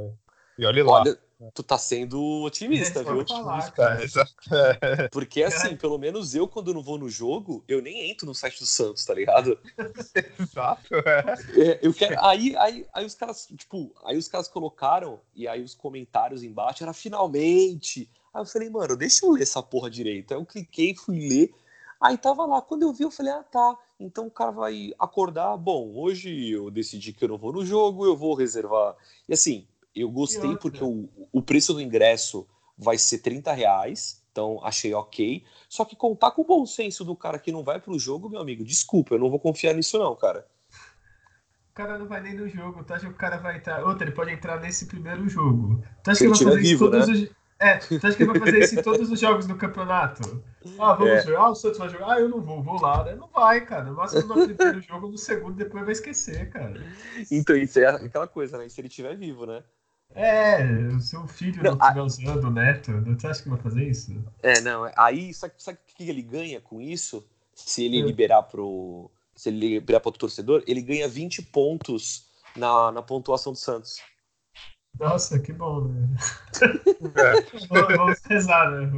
E 0.58 0.66
olhe 0.66 0.84
lá. 0.84 1.02
Olha, 1.02 1.18
tu 1.54 1.64
tá 1.64 1.78
sendo 1.78 2.44
otimista, 2.44 3.02
viu? 3.02 3.26
Falar, 3.26 3.72
Porque 5.12 5.42
assim, 5.42 5.76
pelo 5.76 5.98
menos 5.98 6.36
eu, 6.36 6.48
quando 6.48 6.74
não 6.74 6.82
vou 6.82 6.98
no 6.98 7.10
jogo, 7.10 7.64
eu 7.68 7.82
nem 7.82 8.12
entro 8.12 8.26
no 8.26 8.36
site 8.36 8.60
do 8.60 8.66
Santos, 8.66 9.06
tá 9.06 9.14
ligado? 9.14 9.58
Exato, 10.38 10.96
é. 10.96 11.62
é. 11.62 11.80
eu 11.82 11.94
quero. 11.94 12.22
Aí, 12.26 12.56
aí, 12.58 12.86
aí 12.94 13.06
os 13.06 13.16
caras, 13.16 13.48
tipo, 13.56 13.92
aí 14.04 14.18
os 14.18 14.28
caras 14.28 14.50
colocaram, 14.50 15.22
e 15.34 15.48
aí 15.48 15.64
os 15.64 15.74
comentários 15.74 16.44
embaixo 16.44 16.84
era 16.84 16.94
finalmente. 16.94 18.10
Aí 18.34 18.42
eu 18.42 18.46
falei, 18.46 18.70
mano, 18.70 18.98
deixa 18.98 19.26
eu 19.26 19.32
ler 19.32 19.44
essa 19.44 19.64
porra 19.64 19.90
direito. 19.90 20.34
Aí 20.34 20.40
eu 20.40 20.46
cliquei, 20.46 20.94
fui 20.94 21.20
ler. 21.30 21.54
Aí 22.02 22.18
tava 22.18 22.46
lá. 22.46 22.62
Quando 22.62 22.84
eu 22.84 22.94
vi, 22.94 23.04
eu 23.04 23.12
falei, 23.12 23.32
ah, 23.32 23.44
tá. 23.44 23.78
Então 24.00 24.28
o 24.28 24.32
cara 24.32 24.52
vai 24.52 24.94
acordar. 25.00 25.56
Bom, 25.58 25.94
hoje 25.96 26.50
eu 26.50 26.70
decidi 26.70 27.14
que 27.14 27.24
eu 27.24 27.30
não 27.30 27.38
vou 27.38 27.54
no 27.54 27.66
jogo, 27.66 28.06
eu 28.06 28.16
vou 28.16 28.36
reservar. 28.36 28.96
E 29.28 29.34
assim, 29.34 29.68
eu 30.02 30.10
gostei 30.10 30.56
porque 30.58 30.84
o, 30.84 31.10
o 31.32 31.42
preço 31.42 31.74
do 31.74 31.82
ingresso 31.82 32.48
vai 32.78 32.98
ser 32.98 33.20
30 33.20 33.52
reais, 33.52 34.24
então 34.32 34.60
achei 34.64 34.94
ok. 34.94 35.44
Só 35.68 35.84
que 35.84 35.96
contar 35.96 36.32
com 36.32 36.42
o 36.42 36.46
bom 36.46 36.66
senso 36.66 37.04
do 37.04 37.16
cara 37.16 37.38
que 37.38 37.52
não 37.52 37.64
vai 37.64 37.80
pro 37.80 38.00
jogo, 38.00 38.30
meu 38.30 38.40
amigo, 38.40 38.64
desculpa, 38.64 39.16
eu 39.16 39.20
não 39.20 39.30
vou 39.30 39.40
confiar 39.40 39.74
nisso 39.74 40.00
não, 40.00 40.16
cara. 40.16 40.48
O 41.72 41.74
cara 41.74 41.98
não 41.98 42.08
vai 42.08 42.22
nem 42.22 42.34
no 42.34 42.48
jogo, 42.48 42.84
tu 42.84 42.94
acha 42.94 43.06
que 43.06 43.14
o 43.14 43.18
cara 43.18 43.38
vai 43.38 43.58
entrar. 43.58 43.86
Outra, 43.86 44.06
ele 44.06 44.16
pode 44.16 44.32
entrar 44.32 44.60
nesse 44.60 44.86
primeiro 44.86 45.28
jogo. 45.30 45.84
Tu 46.04 46.12
acha 46.12 46.20
que 46.20 46.26
ele 46.26 46.34
vai 46.34 46.44
fazer 46.44 46.62
vivo, 46.62 46.90
todos 46.90 47.08
né? 47.08 47.14
os. 47.14 47.40
É, 47.62 47.78
tu 47.78 48.08
acha 48.08 48.16
que 48.16 48.24
ele 48.24 48.32
vai 48.32 48.40
fazer 48.40 48.60
isso 48.60 48.80
em 48.80 48.82
todos 48.82 49.12
os 49.12 49.20
jogos 49.20 49.46
do 49.46 49.56
campeonato? 49.56 50.44
Ah, 50.78 50.94
vamos 50.94 51.14
é. 51.14 51.22
jogar. 51.24 51.40
Ah, 51.40 51.50
o 51.50 51.56
Santos 51.56 51.78
vai 51.78 51.90
jogar. 51.90 52.14
Ah, 52.14 52.20
eu 52.20 52.30
não 52.30 52.42
vou, 52.42 52.64
vou 52.64 52.82
lá. 52.82 53.16
Não 53.16 53.28
vai, 53.28 53.66
cara. 53.66 53.92
Mas 53.92 54.14
no 54.14 54.48
primeiro 54.48 54.82
jogo, 54.82 55.10
no 55.10 55.18
segundo, 55.18 55.56
depois 55.56 55.84
vai 55.84 55.92
esquecer, 55.92 56.50
cara. 56.50 56.82
Então, 57.30 57.56
isso 57.56 57.80
é 57.80 57.86
aquela 57.88 58.28
coisa, 58.28 58.58
né? 58.58 58.68
Se 58.70 58.80
ele 58.80 58.88
estiver 58.88 59.16
vivo, 59.18 59.46
né? 59.46 59.62
É, 60.16 60.64
o 60.96 61.00
seu 61.00 61.28
filho 61.28 61.62
não 61.64 61.78
estiver 61.78 62.02
usando 62.02 62.44
o 62.46 62.52
neto, 62.52 62.92
você 63.02 63.28
acha 63.28 63.44
que 63.44 63.50
vai 63.50 63.60
fazer 63.60 63.88
isso? 63.88 64.24
É, 64.42 64.60
não, 64.62 64.92
aí 64.98 65.34
sabe, 65.34 65.54
sabe 65.58 65.78
o 65.78 65.96
que 65.96 66.10
ele 66.10 66.22
ganha 66.22 66.60
com 66.60 66.82
isso? 66.82 67.26
Se 67.54 67.86
ele 67.86 68.00
é. 68.00 68.04
liberar 68.04 68.44
pro. 68.44 69.12
Se 69.36 69.50
ele 69.50 69.80
liberar 69.80 70.00
para 70.00 70.10
o 70.10 70.14
torcedor, 70.14 70.64
ele 70.68 70.82
ganha 70.82 71.08
20 71.08 71.44
pontos 71.44 72.26
na, 72.56 72.92
na 72.92 73.02
pontuação 73.02 73.54
do 73.54 73.60
Santos. 73.60 74.02
Nossa, 75.00 75.40
que 75.40 75.54
bom, 75.54 75.86
né? 75.86 76.10
É. 77.16 77.96
Vamos 77.96 78.20
rezar, 78.26 78.72
né? 78.72 78.92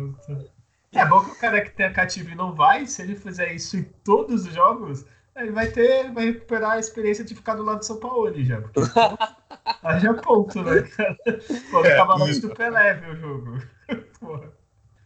É 0.93 1.05
bom 1.05 1.23
que 1.23 1.31
o 1.31 1.35
cara 1.35 1.61
que 1.61 1.71
tem 1.71 1.85
a 1.85 1.93
cativo 1.93 2.31
e 2.31 2.35
não 2.35 2.55
vai, 2.55 2.87
se 2.87 3.01
ele 3.01 3.15
fizer 3.15 3.53
isso 3.53 3.77
em 3.77 3.83
todos 4.03 4.45
os 4.47 4.53
jogos, 4.53 5.05
ele 5.35 5.51
vai 5.51 5.69
ter, 5.71 6.11
vai 6.11 6.25
recuperar 6.25 6.71
a 6.71 6.79
experiência 6.79 7.23
de 7.23 7.35
ficar 7.35 7.55
do 7.55 7.63
lado 7.63 7.79
de 7.79 7.85
São 7.85 7.99
Paulo 7.99 8.33
já. 8.43 8.61
Porque 8.61 8.79
aí 9.83 9.99
já 9.99 10.11
é 10.11 10.13
ponto, 10.13 10.61
né, 10.61 10.81
cara? 10.95 11.17
Pô, 11.71 11.85
é, 11.85 11.95
cavalo 11.95 12.39
do 12.39 12.53
Pelé, 12.53 13.01
meu 13.01 13.15
jogo. 13.15 13.57
Porra. 14.19 14.51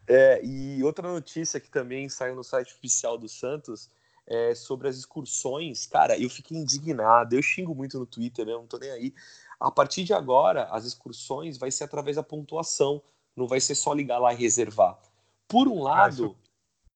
É, 0.07 0.43
e 0.43 0.83
outra 0.83 1.07
notícia 1.07 1.59
que 1.59 1.69
também 1.69 2.07
saiu 2.09 2.35
no 2.35 2.43
site 2.43 2.73
oficial 2.73 3.17
do 3.17 3.27
Santos 3.27 3.89
é 4.27 4.53
sobre 4.53 4.87
as 4.87 4.97
excursões. 4.97 5.85
Cara, 5.87 6.17
eu 6.17 6.29
fiquei 6.29 6.57
indignado, 6.57 7.35
eu 7.35 7.41
xingo 7.41 7.73
muito 7.73 7.99
no 7.99 8.05
Twitter, 8.05 8.45
né? 8.45 8.53
Não 8.53 8.67
tô 8.67 8.77
nem 8.77 8.91
aí. 8.91 9.13
A 9.59 9.71
partir 9.71 10.03
de 10.03 10.13
agora, 10.13 10.65
as 10.65 10.85
excursões 10.85 11.57
vai 11.57 11.71
ser 11.71 11.85
através 11.85 12.17
da 12.17 12.23
pontuação, 12.23 13.01
não 13.35 13.47
vai 13.47 13.59
ser 13.59 13.75
só 13.75 13.93
ligar 13.93 14.19
lá 14.19 14.33
e 14.33 14.37
reservar. 14.37 14.97
Por 15.47 15.67
um 15.67 15.81
lado, 15.81 16.35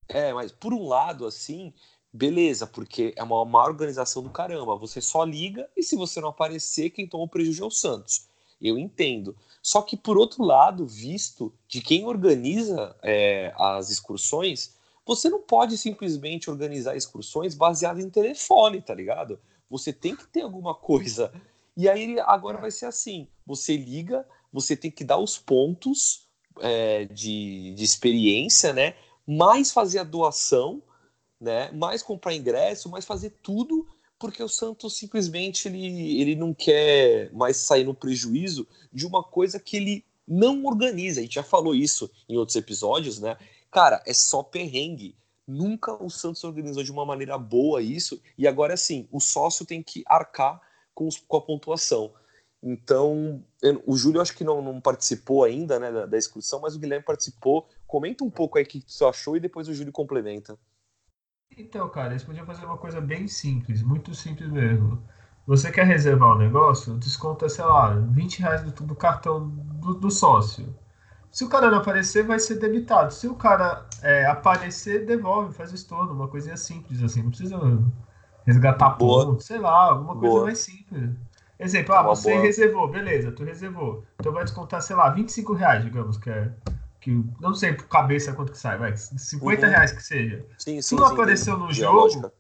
ah, 0.10 0.14
isso... 0.14 0.18
é, 0.18 0.34
mas 0.34 0.52
por 0.52 0.74
um 0.74 0.88
lado, 0.88 1.26
assim, 1.26 1.74
beleza, 2.12 2.66
porque 2.66 3.14
é 3.16 3.24
uma 3.24 3.44
má 3.46 3.64
organização 3.64 4.24
do 4.24 4.30
caramba. 4.30 4.76
Você 4.76 5.02
só 5.02 5.24
liga 5.24 5.70
e 5.76 5.84
se 5.84 5.96
você 5.96 6.20
não 6.20 6.30
aparecer, 6.30 6.90
quem 6.90 7.08
toma 7.08 7.24
o 7.26 7.30
prejuízo 7.30 7.64
é 7.64 7.68
o 7.68 7.72
Santos. 7.72 8.28
Eu 8.62 8.78
entendo. 8.78 9.36
Só 9.62 9.82
que, 9.82 9.96
por 9.96 10.18
outro 10.18 10.44
lado, 10.44 10.86
visto 10.86 11.54
de 11.68 11.82
quem 11.82 12.06
organiza 12.06 12.96
é, 13.02 13.54
as 13.58 13.90
excursões, 13.90 14.76
você 15.06 15.30
não 15.30 15.42
pode 15.42 15.78
simplesmente 15.78 16.50
organizar 16.50 16.96
excursões 16.96 17.56
baseadas 17.56 18.04
em 18.04 18.10
telefone, 18.10 18.82
tá 18.82 18.94
ligado? 18.94 19.40
Você 19.70 19.94
tem 19.94 20.16
que 20.16 20.28
ter 20.28 20.42
alguma 20.42 20.74
coisa. 20.76 21.32
E 21.76 21.88
aí 21.88 22.20
agora 22.22 22.58
vai 22.58 22.72
ser 22.72 22.86
assim: 22.86 23.28
você 23.46 23.78
liga, 23.78 24.28
você 24.52 24.76
tem 24.76 24.92
que 24.92 25.04
dar 25.04 25.18
os 25.18 25.38
pontos 25.38 26.28
é, 26.60 27.06
de, 27.06 27.74
de 27.74 27.84
experiência, 27.84 28.74
né? 28.74 28.96
Mais 29.26 29.72
fazer 29.72 30.00
a 30.00 30.04
doação 30.04 30.82
né? 31.40 31.72
Mais 31.72 32.02
comprar 32.02 32.34
ingresso, 32.34 32.90
mais 32.90 33.06
fazer 33.06 33.32
tudo, 33.42 33.88
porque 34.18 34.44
o 34.44 34.50
Santos 34.50 34.98
simplesmente 34.98 35.68
ele, 35.68 36.22
ele 36.22 36.36
não 36.36 36.54
quer 36.54 37.32
mais 37.34 37.58
sair 37.58 37.86
no 37.86 37.94
prejuízo 37.94 38.68
de 38.92 39.06
uma 39.06 39.24
coisa 39.24 39.60
que 39.60 39.78
ele 39.78 40.06
não 40.28 40.66
organiza. 40.66 41.20
A 41.20 41.24
gente 41.24 41.36
já 41.36 41.44
falou 41.44 41.74
isso 41.74 42.12
em 42.28 42.38
outros 42.38 42.56
episódios, 42.56 43.20
né? 43.20 43.38
Cara, 43.72 44.04
é 44.06 44.14
só 44.14 44.44
perrengue. 44.44 45.16
Nunca 45.48 45.94
o 45.94 46.10
Santos 46.10 46.44
organizou 46.44 46.84
de 46.84 46.92
uma 46.92 47.06
maneira 47.06 47.38
boa 47.38 47.82
isso, 47.82 48.22
e 48.38 48.48
agora 48.48 48.78
sim, 48.78 49.08
o 49.12 49.20
sócio 49.20 49.66
tem 49.66 49.82
que 49.82 50.04
arcar 50.06 50.62
com, 50.94 51.08
os, 51.08 51.18
com 51.18 51.38
a 51.38 51.42
pontuação. 51.42 52.14
Então, 52.62 53.44
o 53.86 53.96
Júlio 53.96 54.22
acho 54.22 54.36
que 54.36 54.44
não, 54.44 54.62
não 54.62 54.82
participou 54.82 55.44
ainda 55.44 55.80
né, 55.80 55.92
da, 55.92 56.06
da, 56.06 56.18
excursão, 56.18 56.60
mas 56.60 56.76
o 56.76 56.80
Guilherme 56.80 57.06
participou. 57.06 57.68
Comenta 57.88 58.24
um 58.24 58.30
pouco 58.30 58.58
aí 58.58 58.64
o 58.64 58.68
que 58.68 58.84
você 58.86 59.06
achou 59.06 59.38
e 59.38 59.40
depois 59.40 59.68
o 59.68 59.74
Júlio 59.74 59.94
complementa. 59.94 60.60
Então, 61.60 61.90
cara, 61.90 62.12
eles 62.12 62.24
podiam 62.24 62.46
fazer 62.46 62.66
uma 62.66 62.78
coisa 62.78 63.02
bem 63.02 63.28
simples, 63.28 63.84
muito 63.84 64.16
simples 64.16 64.50
mesmo. 64.50 65.04
Você 65.46 65.70
quer 65.70 65.86
reservar 65.86 66.30
o 66.30 66.36
um 66.36 66.38
negócio, 66.38 66.94
desconta, 66.96 67.50
sei 67.50 67.66
lá, 67.66 67.90
20 67.90 68.40
reais 68.40 68.62
do, 68.62 68.72
do 68.84 68.96
cartão 68.96 69.50
do, 69.50 69.94
do, 69.96 70.10
sócio. 70.10 70.74
Se 71.30 71.44
o 71.44 71.50
cara 71.50 71.70
não 71.70 71.80
aparecer, 71.80 72.24
vai 72.24 72.40
ser 72.40 72.56
debitado. 72.56 73.14
Se 73.14 73.28
o 73.28 73.36
cara 73.36 73.86
é, 74.02 74.26
aparecer, 74.26 75.06
devolve, 75.06 75.54
faz 75.54 75.72
o 75.74 75.76
estorno, 75.76 76.14
uma 76.14 76.30
coisinha 76.30 76.56
simples, 76.56 77.04
assim, 77.04 77.24
não 77.24 77.30
precisa 77.30 77.60
resgatar 78.46 78.92
ponto, 78.92 79.44
sei 79.44 79.60
lá, 79.60 79.90
alguma 79.90 80.14
coisa 80.14 80.34
boa. 80.36 80.46
mais 80.46 80.60
simples. 80.60 81.12
Exemplo, 81.60 81.94
ah, 81.94 82.04
você 82.04 82.32
boa. 82.32 82.42
reservou, 82.42 82.88
beleza, 82.88 83.34
tu 83.34 83.44
reservou. 83.44 84.06
Então 84.18 84.32
vai 84.32 84.46
descontar, 84.46 84.82
sei 84.82 84.96
lá, 84.96 85.10
25 85.10 85.54
reais, 85.54 85.84
digamos, 85.84 86.18
que 86.18 86.30
é 86.30 86.54
que 87.10 87.42
não 87.42 87.56
sei 87.56 87.74
por 87.74 87.88
cabeça 87.88 88.34
quanto 88.34 88.52
que 88.52 88.58
sai, 88.58 88.78
vai, 88.78 88.96
50 88.96 89.66
uhum. 89.66 89.72
reais 89.72 89.92
que 89.92 90.04
seja. 90.04 90.46
Sim, 90.58 90.82
sim, 90.82 90.96
tu 90.96 91.02
não 91.02 91.08
sim, 91.08 91.14
apareceu 91.14 91.56
sim. 91.56 91.62
no 91.62 91.74
jogo, 91.74 92.32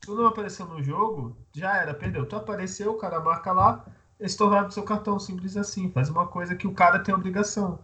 tu 0.00 0.14
não 0.16 0.26
apareceu 0.26 0.66
no 0.66 0.82
jogo, 0.82 1.36
já 1.54 1.76
era, 1.76 1.94
perdeu. 1.94 2.26
Tu 2.26 2.34
apareceu, 2.34 2.92
o 2.92 2.98
cara 2.98 3.20
marca 3.20 3.52
lá, 3.52 3.84
estornar 4.18 4.64
no 4.64 4.72
seu 4.72 4.82
cartão, 4.82 5.18
simples 5.18 5.56
assim. 5.56 5.90
Faz 5.92 6.08
uma 6.08 6.26
coisa 6.26 6.56
que 6.56 6.66
o 6.66 6.72
cara 6.72 6.98
tem 6.98 7.14
obrigação. 7.14 7.78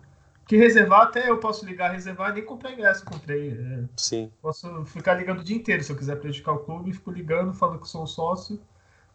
Que 0.49 0.57
reservar, 0.57 1.03
até 1.03 1.31
eu 1.31 1.39
posso 1.39 1.65
ligar, 1.65 1.93
reservar 1.93 2.31
e 2.31 2.35
nem 2.35 2.45
comprar 2.45 2.73
ingresso, 2.73 3.05
comprei. 3.05 3.53
É. 3.53 3.85
Sim. 3.97 4.33
Posso 4.43 4.85
ficar 4.87 5.15
ligando 5.15 5.39
o 5.39 5.45
dia 5.45 5.57
inteiro. 5.57 5.85
Se 5.85 5.93
eu 5.93 5.97
quiser 5.97 6.17
prejudicar 6.17 6.53
o 6.53 6.59
clube, 6.59 6.93
fico 6.93 7.13
ligando, 7.13 7.55
falando 7.55 7.81
que 7.81 7.89
sou 7.89 8.03
um 8.03 8.07
sócio 8.09 8.61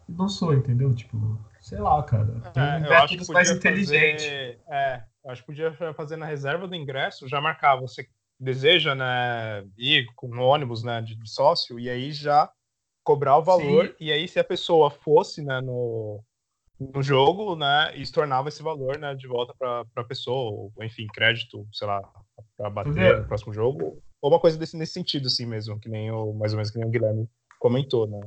e 0.08 0.14
não 0.14 0.30
sou, 0.30 0.54
entendeu? 0.54 0.94
Tipo, 0.96 1.38
sei 1.60 1.80
lá, 1.80 2.02
cara. 2.04 2.42
Tem 2.54 2.64
é, 2.64 2.80
métodos 2.80 3.28
mais 3.28 3.50
inteligentes. 3.50 4.26
É, 4.70 4.96
eu 4.96 5.02
acho 5.28 5.42
que 5.42 5.48
podia 5.48 5.74
fazer 5.94 6.18
na 6.18 6.26
reserva 6.26 6.68
do 6.68 6.76
ingresso, 6.76 7.28
já 7.28 7.42
marcar, 7.42 7.76
você 7.76 8.08
deseja, 8.40 8.94
né, 8.94 9.66
ir 9.78 10.06
com 10.16 10.28
no 10.28 10.44
ônibus, 10.44 10.84
né, 10.84 11.02
de, 11.02 11.18
sócio, 11.26 11.80
e 11.80 11.90
aí 11.90 12.12
já 12.12 12.50
cobrar 13.04 13.38
o 13.38 13.44
valor, 13.44 13.88
Sim. 13.88 13.96
e 14.00 14.12
aí 14.12 14.28
se 14.28 14.40
a 14.40 14.44
pessoa 14.44 14.90
fosse, 14.90 15.42
né, 15.44 15.60
no, 15.62 16.24
no 16.80 17.02
jogo, 17.02 17.56
né, 17.56 17.92
e 17.96 18.10
tornava 18.12 18.50
esse 18.50 18.62
valor, 18.62 18.98
né, 18.98 19.16
de 19.16 19.28
volta 19.28 19.54
para 19.58 19.86
a 19.96 20.04
pessoa, 20.04 20.52
ou 20.52 20.84
enfim, 20.84 21.08
crédito, 21.08 21.68
sei 21.74 21.88
lá, 21.88 22.02
para 22.56 22.70
bater 22.70 23.20
no 23.20 23.28
próximo 23.28 23.54
jogo, 23.54 24.02
ou 24.22 24.32
uma 24.32 24.40
coisa 24.40 24.58
desse, 24.58 24.78
nesse 24.78 24.94
sentido, 24.94 25.28
assim 25.28 25.46
mesmo, 25.46 25.80
que 25.80 25.90
nem 25.90 26.12
o, 26.12 26.34
mais 26.34 26.52
ou 26.54 26.58
menos 26.58 26.72
que 26.72 26.78
nem 26.78 26.88
o 26.88 26.92
Guilherme 26.92 27.28
comentou, 27.60 28.08
né. 28.08 28.20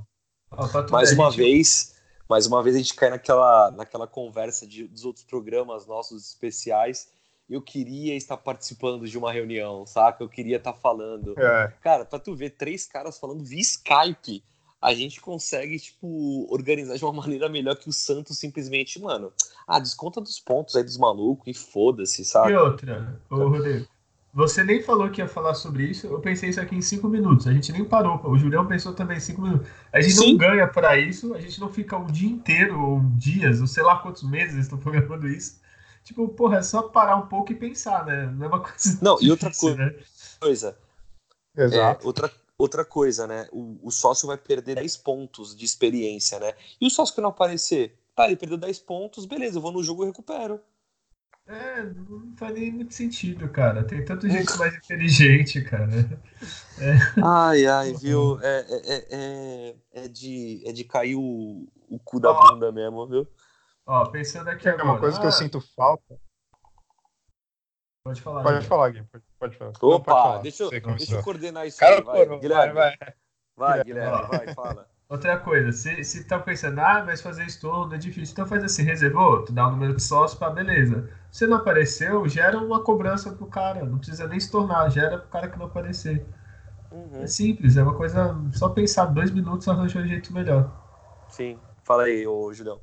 Mais 0.91 1.13
uma 1.13 1.31
gente... 1.31 1.37
vez, 1.37 2.00
mais 2.31 2.47
uma 2.47 2.63
vez 2.63 2.77
a 2.77 2.79
gente 2.79 2.95
cai 2.95 3.11
naquela, 3.11 3.73
naquela 3.73 4.07
conversa 4.07 4.65
de, 4.65 4.87
dos 4.87 5.05
outros 5.05 5.25
programas 5.25 5.85
nossos 5.85 6.29
especiais. 6.29 7.09
Eu 7.49 7.61
queria 7.61 8.15
estar 8.15 8.37
participando 8.37 9.09
de 9.09 9.19
uma 9.19 9.33
reunião, 9.33 9.85
saca? 9.85 10.23
Eu 10.23 10.29
queria 10.29 10.59
estar 10.59 10.73
falando. 10.73 11.35
É. 11.37 11.75
Cara, 11.81 12.05
pra 12.05 12.21
tu 12.21 12.37
ver 12.37 12.51
três 12.51 12.87
caras 12.87 13.19
falando 13.19 13.45
via 13.45 13.61
Skype, 13.61 14.45
a 14.81 14.95
gente 14.95 15.21
consegue, 15.21 15.77
tipo, 15.81 16.47
organizar 16.49 16.97
de 16.97 17.05
uma 17.05 17.13
maneira 17.21 17.49
melhor 17.49 17.75
que 17.75 17.89
o 17.89 17.93
Santos 17.93 18.39
simplesmente, 18.39 19.01
mano. 19.01 19.33
Ah, 19.67 19.81
desconta 19.81 20.21
dos 20.21 20.39
pontos 20.39 20.77
aí 20.77 20.85
dos 20.85 20.97
malucos 20.97 21.49
e 21.49 21.53
foda-se, 21.53 22.25
sabe? 22.25 22.53
E 22.53 22.57
outra, 22.57 23.21
ô 23.29 23.49
Rodrigo, 23.49 23.89
você 24.33 24.63
nem 24.63 24.81
falou 24.81 25.11
que 25.11 25.21
ia 25.21 25.27
falar 25.27 25.55
sobre 25.55 25.85
isso, 25.85 26.07
eu 26.07 26.21
pensei 26.21 26.51
isso 26.51 26.61
aqui 26.61 26.77
em 26.77 26.83
cinco 26.83 27.09
minutos. 27.09 27.49
A 27.49 27.53
gente 27.53 27.73
nem 27.73 27.85
parou. 27.85 28.21
O 28.25 28.39
Julião 28.39 28.67
pensou 28.67 28.93
também 28.93 29.17
em 29.17 29.21
cinco 29.21 29.43
minutos. 29.43 29.69
A 29.93 30.01
gente 30.01 30.15
Sim. 30.15 30.31
não 30.33 30.39
ganha 30.39 30.69
para 30.69 30.97
isso, 30.97 31.35
a 31.35 31.41
gente 31.41 31.61
não 31.61 31.69
fica 31.69 31.97
o 31.99 32.05
dia 32.07 32.29
inteiro, 32.29 32.81
ou 32.81 33.01
dias, 33.17 33.61
ou 33.61 33.67
sei 33.67 33.83
lá 33.83 33.99
quantos 33.99 34.23
meses 34.23 34.57
estão 34.57 34.79
programando 34.79 35.27
isso. 35.27 35.61
Tipo, 36.05 36.29
porra, 36.29 36.59
é 36.59 36.63
só 36.63 36.83
parar 36.83 37.17
um 37.17 37.27
pouco 37.27 37.53
e 37.53 37.57
pensar, 37.57 38.07
né? 38.07 38.27
Não 38.27 38.47
é 38.47 38.49
uma 38.49 38.61
coisa. 38.61 38.99
Não, 39.03 39.17
difícil, 39.17 39.29
e 39.29 39.31
outra 39.31 39.51
co 39.53 39.75
né? 39.75 39.95
coisa. 40.41 40.79
Exato. 41.57 42.03
É, 42.03 42.07
outra, 42.07 42.33
outra 42.57 42.85
coisa, 42.85 43.27
né? 43.27 43.49
O, 43.51 43.79
o 43.83 43.91
sócio 43.91 44.29
vai 44.29 44.37
perder 44.37 44.77
10 44.77 44.97
pontos 44.99 45.57
de 45.57 45.65
experiência, 45.65 46.39
né? 46.39 46.55
E 46.81 46.87
o 46.87 46.91
sócio 46.91 47.15
que 47.15 47.21
não 47.21 47.31
aparecer, 47.31 47.99
tá, 48.15 48.27
ele 48.27 48.37
perdeu 48.37 48.57
10 48.57 48.79
pontos, 48.81 49.27
beleza, 49.27 49.59
eu 49.59 49.63
vou 49.63 49.73
no 49.73 49.83
jogo 49.83 50.05
e 50.05 50.07
recupero. 50.07 50.61
É, 51.51 51.83
não 51.83 52.33
faz 52.37 52.55
nem 52.55 52.71
muito 52.71 52.95
sentido, 52.95 53.49
cara. 53.49 53.83
Tem 53.83 54.05
tanto 54.05 54.29
gente 54.29 54.57
mais 54.57 54.73
inteligente, 54.73 55.61
cara. 55.63 55.91
É. 56.79 57.21
Ai, 57.23 57.67
ai, 57.67 57.93
viu? 57.95 58.39
É, 58.41 58.61
é, 58.61 59.07
é, 59.11 59.75
é, 60.05 60.09
de, 60.09 60.63
é 60.65 60.73
de 60.73 60.85
cair 60.85 61.17
o, 61.17 61.67
o 61.89 61.99
cu 61.99 62.21
da 62.21 62.31
ó, 62.31 62.53
bunda 62.53 62.71
mesmo, 62.71 63.05
viu? 63.09 63.27
Ó, 63.85 64.07
pensando 64.07 64.49
aqui 64.49 64.69
é 64.69 64.71
agora. 64.71 64.91
Uma 64.91 65.01
coisa 65.01 65.17
ah, 65.17 65.21
que 65.21 65.27
eu 65.27 65.31
ah. 65.31 65.33
sinto 65.33 65.61
falta. 65.61 66.21
Pode 68.05 68.23
falar. 68.23 68.43
Pode 68.45 68.67
falar, 68.67 68.91
Gui. 68.91 69.03
Pode, 69.03 69.25
pode 69.37 69.57
falar. 69.57 69.71
Opa, 69.71 69.81
pode 69.81 70.05
falar. 70.05 70.39
Deixa, 70.43 70.63
eu, 70.63 70.71
deixa 70.71 71.17
eu 71.17 71.23
coordenar 71.25 71.67
isso 71.67 71.81
cara, 71.81 71.97
aí. 71.97 72.03
Vai, 72.03 72.39
Guilherme. 72.39 72.75
Vai, 72.75 72.97
vai. 72.97 73.15
vai 73.57 73.85
Guilherme, 73.85 74.29
vai, 74.29 74.55
fala. 74.55 74.89
Outra 75.11 75.37
coisa, 75.37 75.73
se, 75.73 76.05
se 76.05 76.23
tá 76.23 76.39
pensando, 76.39 76.79
ah, 76.79 77.03
mas 77.05 77.21
fazer 77.21 77.45
isso 77.45 77.61
todo 77.61 77.93
é 77.93 77.99
difícil, 77.99 78.33
então 78.33 78.47
faz 78.47 78.63
assim, 78.63 78.85
reservou, 78.85 79.45
tu 79.45 79.53
dá 79.53 79.67
o 79.67 79.69
um 79.69 79.73
número 79.73 79.97
de 79.97 80.03
sócio, 80.05 80.39
para 80.39 80.51
beleza. 80.51 81.11
Se 81.33 81.49
não 81.49 81.57
apareceu, 81.57 82.29
gera 82.29 82.57
uma 82.57 82.85
cobrança 82.85 83.33
pro 83.33 83.49
cara, 83.49 83.85
não 83.85 83.99
precisa 83.99 84.29
nem 84.29 84.39
se 84.39 84.49
tornar, 84.49 84.89
gera 84.89 85.19
pro 85.19 85.29
cara 85.29 85.49
que 85.49 85.59
não 85.59 85.67
aparecer. 85.67 86.25
Uhum. 86.93 87.23
É 87.25 87.27
simples, 87.27 87.77
é 87.77 87.83
uma 87.83 87.97
coisa, 87.97 88.37
só 88.53 88.69
pensar 88.69 89.07
dois 89.07 89.33
minutos 89.33 89.67
arranja 89.67 89.99
um 89.99 90.07
jeito 90.07 90.33
melhor. 90.33 90.71
Sim, 91.29 91.59
fala 91.83 92.05
aí, 92.05 92.25
ô 92.25 92.53
Julião. 92.53 92.81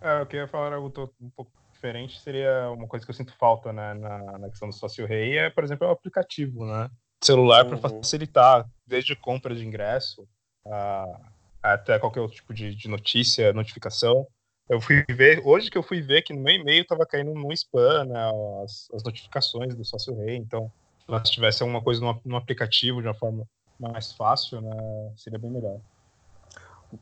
É, 0.00 0.20
eu 0.20 0.26
queria 0.26 0.48
falar 0.48 0.72
algo 0.72 0.92
um 1.20 1.30
pouco 1.30 1.52
diferente, 1.70 2.20
seria 2.20 2.68
uma 2.72 2.88
coisa 2.88 3.06
que 3.06 3.10
eu 3.12 3.14
sinto 3.14 3.32
falta 3.36 3.72
né, 3.72 3.94
na, 3.94 4.38
na 4.40 4.50
questão 4.50 4.68
do 4.68 4.74
sócio 4.74 5.06
rei, 5.06 5.38
é, 5.38 5.50
por 5.50 5.62
exemplo, 5.62 5.86
o 5.86 5.90
aplicativo, 5.92 6.66
né? 6.66 6.90
Celular 7.22 7.62
uhum. 7.62 7.78
para 7.78 7.90
facilitar, 7.90 8.68
desde 8.84 9.14
compra 9.14 9.54
de 9.54 9.64
ingresso, 9.64 10.26
a, 10.70 11.20
até 11.62 11.98
qualquer 11.98 12.20
outro 12.20 12.36
tipo 12.36 12.54
de, 12.54 12.74
de, 12.74 12.88
notícia, 12.88 13.52
notificação. 13.52 14.26
Eu 14.68 14.80
fui 14.80 15.04
ver, 15.08 15.40
hoje 15.44 15.70
que 15.70 15.78
eu 15.78 15.82
fui 15.82 16.00
ver 16.00 16.22
que 16.22 16.32
no 16.32 16.40
meu 16.40 16.54
e-mail 16.54 16.82
estava 16.82 17.06
caindo 17.06 17.32
no 17.32 17.52
spam, 17.52 18.04
né, 18.04 18.30
as, 18.64 18.88
as, 18.92 19.02
notificações 19.04 19.74
do 19.74 19.84
sócio 19.84 20.16
rei, 20.16 20.36
então 20.36 20.70
se 20.98 21.08
nós 21.08 21.30
tivesse 21.30 21.62
alguma 21.62 21.80
coisa 21.80 22.00
no, 22.00 22.20
no, 22.24 22.36
aplicativo 22.36 23.00
de 23.00 23.06
uma 23.06 23.14
forma 23.14 23.46
mais 23.78 24.12
fácil, 24.12 24.60
né, 24.60 25.12
seria 25.16 25.38
bem 25.38 25.50
melhor. 25.50 25.78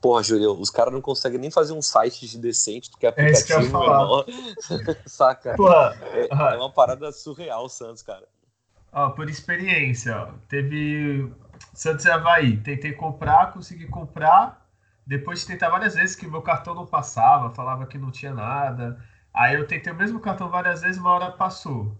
Porra, 0.01 0.23
Júlio, 0.23 0.53
os 0.59 0.71
caras 0.71 0.93
não 0.93 1.01
conseguem 1.01 1.39
nem 1.39 1.51
fazer 1.51 1.73
um 1.73 1.81
site 1.81 2.27
de 2.27 2.39
decente 2.39 2.91
do 2.91 2.99
que 2.99 3.07
aplicativo, 3.07 3.61
é 3.61 3.69
meu 3.69 4.97
Saca? 5.07 5.55
Porra, 5.57 5.97
é, 6.13 6.29
é, 6.31 6.57
uma 6.57 6.71
parada 6.71 7.13
surreal, 7.13 7.69
Santos, 7.69 8.03
cara. 8.03 8.27
Ó, 8.93 9.11
por 9.11 9.29
experiência, 9.29 10.17
ó, 10.17 10.33
teve 10.49 11.31
Santos 11.75 12.05
e 12.05 12.11
Havaí. 12.11 12.57
Tentei 12.59 12.93
comprar, 12.93 13.53
consegui 13.53 13.87
comprar. 13.87 14.65
Depois 15.07 15.41
de 15.41 15.47
tentar 15.47 15.69
várias 15.69 15.95
vezes 15.95 16.17
que 16.17 16.27
meu 16.27 16.41
cartão 16.41 16.75
não 16.75 16.87
passava, 16.87 17.51
falava 17.51 17.87
que 17.87 17.99
não 17.99 18.11
tinha 18.11 18.33
nada. 18.33 18.99
Aí 19.35 19.57
eu 19.57 19.67
tentei 19.67 19.93
o 19.93 19.97
mesmo 19.97 20.21
cartão 20.21 20.49
várias 20.49 20.81
vezes, 20.81 20.99
uma 20.99 21.11
hora 21.11 21.33
passou. 21.33 21.95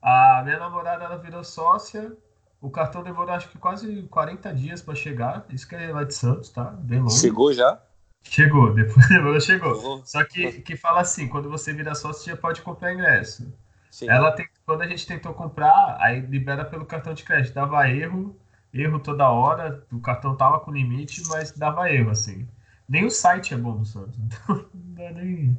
A 0.00 0.40
minha 0.44 0.58
namorada 0.58 1.04
ela 1.04 1.18
virou 1.18 1.44
sócia. 1.44 2.16
O 2.60 2.70
cartão 2.70 3.02
demorou 3.02 3.34
acho 3.34 3.48
que 3.48 3.58
quase 3.58 4.04
40 4.04 4.54
dias 4.54 4.80
para 4.80 4.94
chegar. 4.94 5.44
Isso 5.50 5.68
que 5.68 5.74
é 5.74 5.92
lá 5.92 6.04
de 6.04 6.14
Santos, 6.14 6.48
tá? 6.50 6.64
Bem 6.64 7.00
longe. 7.00 7.18
Chegou 7.18 7.52
já? 7.52 7.82
Chegou, 8.22 8.72
depois 8.72 9.06
demorou, 9.10 9.40
chegou. 9.40 9.74
Uhum. 9.74 10.02
Só 10.04 10.24
que, 10.24 10.62
que 10.62 10.76
fala 10.76 11.00
assim, 11.00 11.28
quando 11.28 11.50
você 11.50 11.72
vira 11.72 11.94
sócio, 11.94 12.22
você 12.22 12.30
já 12.30 12.36
pode 12.36 12.62
comprar 12.62 12.94
ingresso. 12.94 13.52
Sim. 13.90 14.08
Ela 14.08 14.32
tem, 14.32 14.48
quando 14.64 14.82
a 14.82 14.86
gente 14.86 15.06
tentou 15.06 15.32
comprar, 15.32 15.96
aí 16.00 16.20
libera 16.20 16.64
pelo 16.64 16.84
cartão 16.84 17.14
de 17.14 17.24
crédito. 17.24 17.54
Dava 17.54 17.88
erro, 17.88 18.36
erro 18.72 19.00
toda 19.00 19.30
hora, 19.30 19.86
o 19.92 20.00
cartão 20.00 20.36
tava 20.36 20.60
com 20.60 20.72
limite, 20.72 21.22
mas 21.28 21.52
dava 21.52 21.90
erro, 21.90 22.10
assim. 22.10 22.46
Nem 22.88 23.04
o 23.04 23.10
site 23.10 23.54
é 23.54 23.56
bom 23.56 23.76
do 23.76 23.84
Santos, 23.84 24.18
então 24.20 24.66
não 24.74 25.02
é 25.02 25.12
nem. 25.12 25.58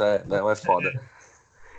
É, 0.00 0.24
não 0.24 0.50
é 0.50 0.54
foda. 0.54 1.02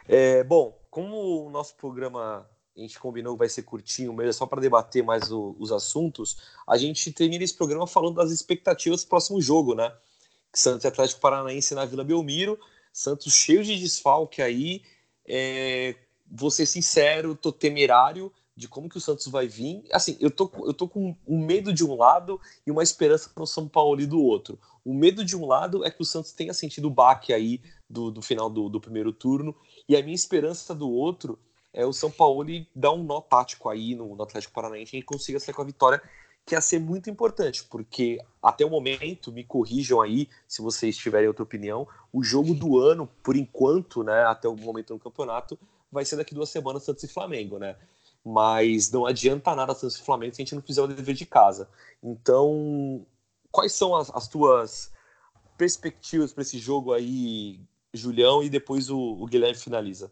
É, 0.08 0.44
bom, 0.44 0.78
como 0.90 1.46
o 1.46 1.50
nosso 1.50 1.76
programa 1.76 2.48
a 2.76 2.80
gente 2.80 3.00
combinou 3.00 3.38
vai 3.38 3.48
ser 3.48 3.64
curtinho 3.64 4.12
mesmo, 4.14 4.30
é 4.30 4.34
só 4.34 4.46
para 4.48 4.60
debater 4.60 5.04
mais 5.04 5.32
o, 5.32 5.56
os 5.60 5.72
assuntos, 5.72 6.38
a 6.68 6.76
gente 6.76 7.12
termina 7.12 7.44
esse 7.44 7.56
programa 7.56 7.86
falando 7.86 8.16
das 8.16 8.32
expectativas 8.32 9.04
do 9.04 9.10
próximo 9.10 9.40
jogo, 9.40 9.76
né? 9.76 9.94
Santos 10.52 10.84
e 10.84 10.88
Atlético 10.88 11.22
Paranaense 11.22 11.76
na 11.76 11.86
Vila 11.86 12.04
Belmiro, 12.04 12.60
Santos 12.92 13.34
cheio 13.34 13.64
de 13.64 13.78
desfalque 13.80 14.42
aí. 14.42 14.84
É, 15.26 15.96
vou 16.30 16.52
ser 16.52 16.66
sincero, 16.66 17.36
tô 17.36 17.52
temerário, 17.52 18.32
de 18.56 18.68
como 18.68 18.88
que 18.88 18.98
o 18.98 19.02
Santos 19.02 19.28
vai 19.28 19.48
vir. 19.48 19.84
Assim, 19.92 20.18
eu 20.20 20.30
tô, 20.30 20.50
eu 20.66 20.74
tô 20.74 20.88
com 20.88 21.16
um 21.28 21.44
medo 21.44 21.74
de 21.74 21.84
um 21.84 21.96
lado 21.96 22.40
e 22.66 22.72
uma 22.72 22.84
esperança 22.84 23.30
para 23.30 23.44
o 23.44 23.48
São 23.48 23.68
Paulo 23.68 24.06
do 24.06 24.22
outro. 24.22 24.60
O 24.86 24.94
medo 24.94 25.24
de 25.24 25.36
um 25.36 25.46
lado 25.46 25.86
é 25.86 25.92
que 25.92 26.02
o 26.02 26.06
Santos 26.06 26.32
tenha 26.32 26.54
sentido 26.54 26.88
o 26.88 26.92
baque 26.92 27.34
aí 27.34 27.62
do, 27.90 28.12
do 28.12 28.22
final 28.22 28.50
do, 28.50 28.70
do 28.70 28.82
primeiro 28.82 29.12
turno, 29.12 29.56
e 29.88 29.96
a 29.96 30.02
minha 30.02 30.16
esperança 30.16 30.74
do 30.74 30.90
outro 30.90 31.38
é 31.74 31.86
o 31.86 31.94
São 31.94 32.12
Paulo 32.12 32.46
dar 32.76 32.92
um 32.92 33.04
nó 33.04 33.22
tático 33.22 33.70
aí 33.70 33.96
no, 33.96 34.16
no 34.16 34.24
Atlético 34.24 34.54
Paranaense 34.54 34.96
e 34.96 35.02
consiga 35.02 35.40
sair 35.40 35.56
com 35.56 35.62
a 35.62 35.66
vitória, 35.66 36.02
que 36.46 36.56
ia 36.56 36.62
ser 36.62 36.80
muito 36.80 37.10
importante, 37.10 37.64
porque 37.64 38.20
até 38.42 38.66
o 38.66 38.70
momento, 38.70 39.32
me 39.32 39.44
corrijam 39.44 40.02
aí 40.02 40.28
se 40.48 40.62
vocês 40.62 40.96
tiverem 40.98 41.28
outra 41.28 41.44
opinião, 41.44 41.88
o 42.12 42.22
jogo 42.22 42.54
do 42.54 42.78
ano, 42.78 43.08
por 43.24 43.36
enquanto, 43.38 44.04
né, 44.04 44.24
até 44.26 44.48
o 44.48 44.56
momento 44.56 44.94
no 44.94 45.00
campeonato, 45.00 45.58
vai 45.90 46.04
ser 46.04 46.18
daqui 46.18 46.36
duas 46.36 46.50
semanas 46.50 46.84
Santos 46.84 47.04
e 47.04 47.08
Flamengo, 47.08 47.58
né? 47.58 47.78
Mas 48.26 48.92
não 48.92 49.06
adianta 49.06 49.56
nada 49.56 49.76
Flamengo 49.76 50.34
se 50.34 50.42
a 50.42 50.46
gente 50.46 50.56
não 50.56 50.62
fizer 50.62 50.82
o 50.82 50.88
dever 50.88 51.16
de 51.16 51.26
casa. 51.26 51.68
Então, 52.02 53.06
quais 53.52 53.74
são 53.74 53.96
as, 53.96 54.10
as 54.16 54.28
tuas 54.28 54.92
perspectivas 55.58 56.34
para 56.34 56.42
esse 56.42 56.58
jogo 56.58 56.94
aí, 56.94 57.60
Julião, 57.94 58.42
e 58.44 58.50
depois 58.50 58.90
o, 58.90 58.98
o 59.00 59.26
Guilherme 59.26 59.58
finaliza? 59.58 60.12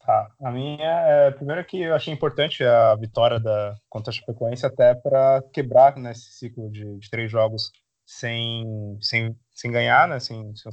Tá, 0.00 0.32
a 0.40 0.50
minha 0.50 0.86
é, 0.86 1.30
primeiro 1.32 1.64
que 1.64 1.82
eu 1.82 1.94
achei 1.94 2.12
importante 2.12 2.64
a 2.64 2.94
vitória 2.96 3.38
da 3.38 3.76
contra 3.90 4.10
a 4.10 4.14
Chapecoense 4.14 4.64
até 4.64 4.94
para 4.94 5.42
quebrar 5.52 5.96
nesse 5.96 6.24
né, 6.24 6.30
ciclo 6.30 6.70
de, 6.70 6.98
de, 6.98 7.10
três 7.10 7.30
jogos 7.30 7.70
sem, 8.06 8.96
sem, 9.02 9.36
sem 9.52 9.70
ganhar, 9.70 10.08
né, 10.08 10.18
sem, 10.18 10.56
sem 10.56 10.72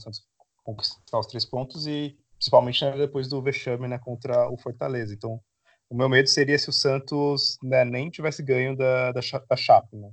conquistar 0.63 1.19
os 1.19 1.27
três 1.27 1.43
pontos 1.43 1.85
e 1.85 2.17
principalmente 2.37 2.85
né, 2.85 2.97
depois 2.97 3.27
do 3.27 3.41
vexame 3.41 3.89
né, 3.89 3.99
contra 3.99 4.49
o 4.49 4.57
Fortaleza. 4.57 5.13
Então, 5.13 5.41
o 5.89 5.95
meu 5.95 6.09
medo 6.09 6.27
seria 6.27 6.57
se 6.57 6.69
o 6.69 6.73
Santos 6.73 7.57
né, 7.63 7.85
nem 7.85 8.09
tivesse 8.09 8.41
ganho 8.43 8.75
da, 8.75 9.11
da, 9.11 9.21
da 9.49 9.55
Chape. 9.55 9.95
Né? 9.95 10.09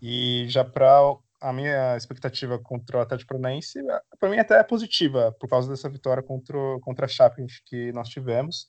E 0.00 0.46
já 0.48 0.64
para 0.64 1.16
a 1.40 1.52
minha 1.52 1.96
expectativa 1.96 2.58
contra 2.58 2.98
o 2.98 3.00
Atlético 3.00 3.28
Paranaense, 3.28 3.78
para 4.18 4.28
mim 4.28 4.38
até 4.38 4.58
é 4.58 4.62
positiva, 4.62 5.34
por 5.38 5.48
causa 5.48 5.68
dessa 5.68 5.88
vitória 5.88 6.22
contra, 6.22 6.58
contra 6.80 7.06
a 7.06 7.08
Chape 7.08 7.44
que 7.64 7.92
nós 7.92 8.08
tivemos. 8.08 8.68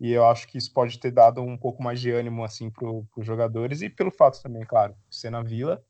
E 0.00 0.12
eu 0.12 0.24
acho 0.26 0.46
que 0.46 0.56
isso 0.56 0.72
pode 0.72 0.98
ter 1.00 1.10
dado 1.10 1.42
um 1.42 1.56
pouco 1.56 1.82
mais 1.82 2.00
de 2.00 2.10
ânimo 2.10 2.44
assim 2.44 2.70
para 2.70 2.88
os 2.88 3.26
jogadores 3.26 3.82
e 3.82 3.90
pelo 3.90 4.12
fato 4.12 4.40
também, 4.40 4.64
claro, 4.64 4.94
de 5.08 5.16
ser 5.16 5.30
na 5.30 5.42
Vila. 5.42 5.82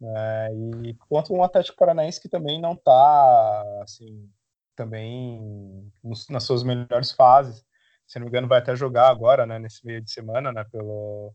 Né, 0.00 0.48
e 0.84 0.94
contra 1.08 1.32
um 1.32 1.42
Atlético 1.42 1.78
Paranaense 1.78 2.20
que 2.20 2.28
também 2.28 2.60
não 2.60 2.72
está 2.72 3.62
assim, 3.82 4.28
também 4.76 5.90
nos, 6.02 6.28
nas 6.28 6.44
suas 6.44 6.62
melhores 6.62 7.12
fases. 7.12 7.64
Se 8.06 8.18
não 8.18 8.24
me 8.24 8.30
engano, 8.30 8.48
vai 8.48 8.58
até 8.58 8.74
jogar 8.76 9.08
agora, 9.08 9.46
né, 9.46 9.58
nesse 9.58 9.84
meio 9.86 10.00
de 10.00 10.10
semana, 10.10 10.52
né, 10.52 10.64
pelo, 10.64 11.32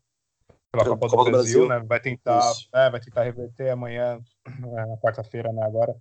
pela 0.71 0.85
Copa, 0.85 1.09
Copa 1.09 1.25
do, 1.25 1.31
Brasil, 1.31 1.65
Brasil, 1.65 1.67
né? 1.67 1.85
Vai 1.87 1.99
tentar, 1.99 2.53
é, 2.73 2.89
vai 2.89 2.99
tentar 2.99 3.23
reverter 3.23 3.71
amanhã, 3.71 4.19
né, 4.59 4.85
na 4.85 4.97
quarta-feira, 4.97 5.51
né, 5.51 5.63
agora, 5.63 5.95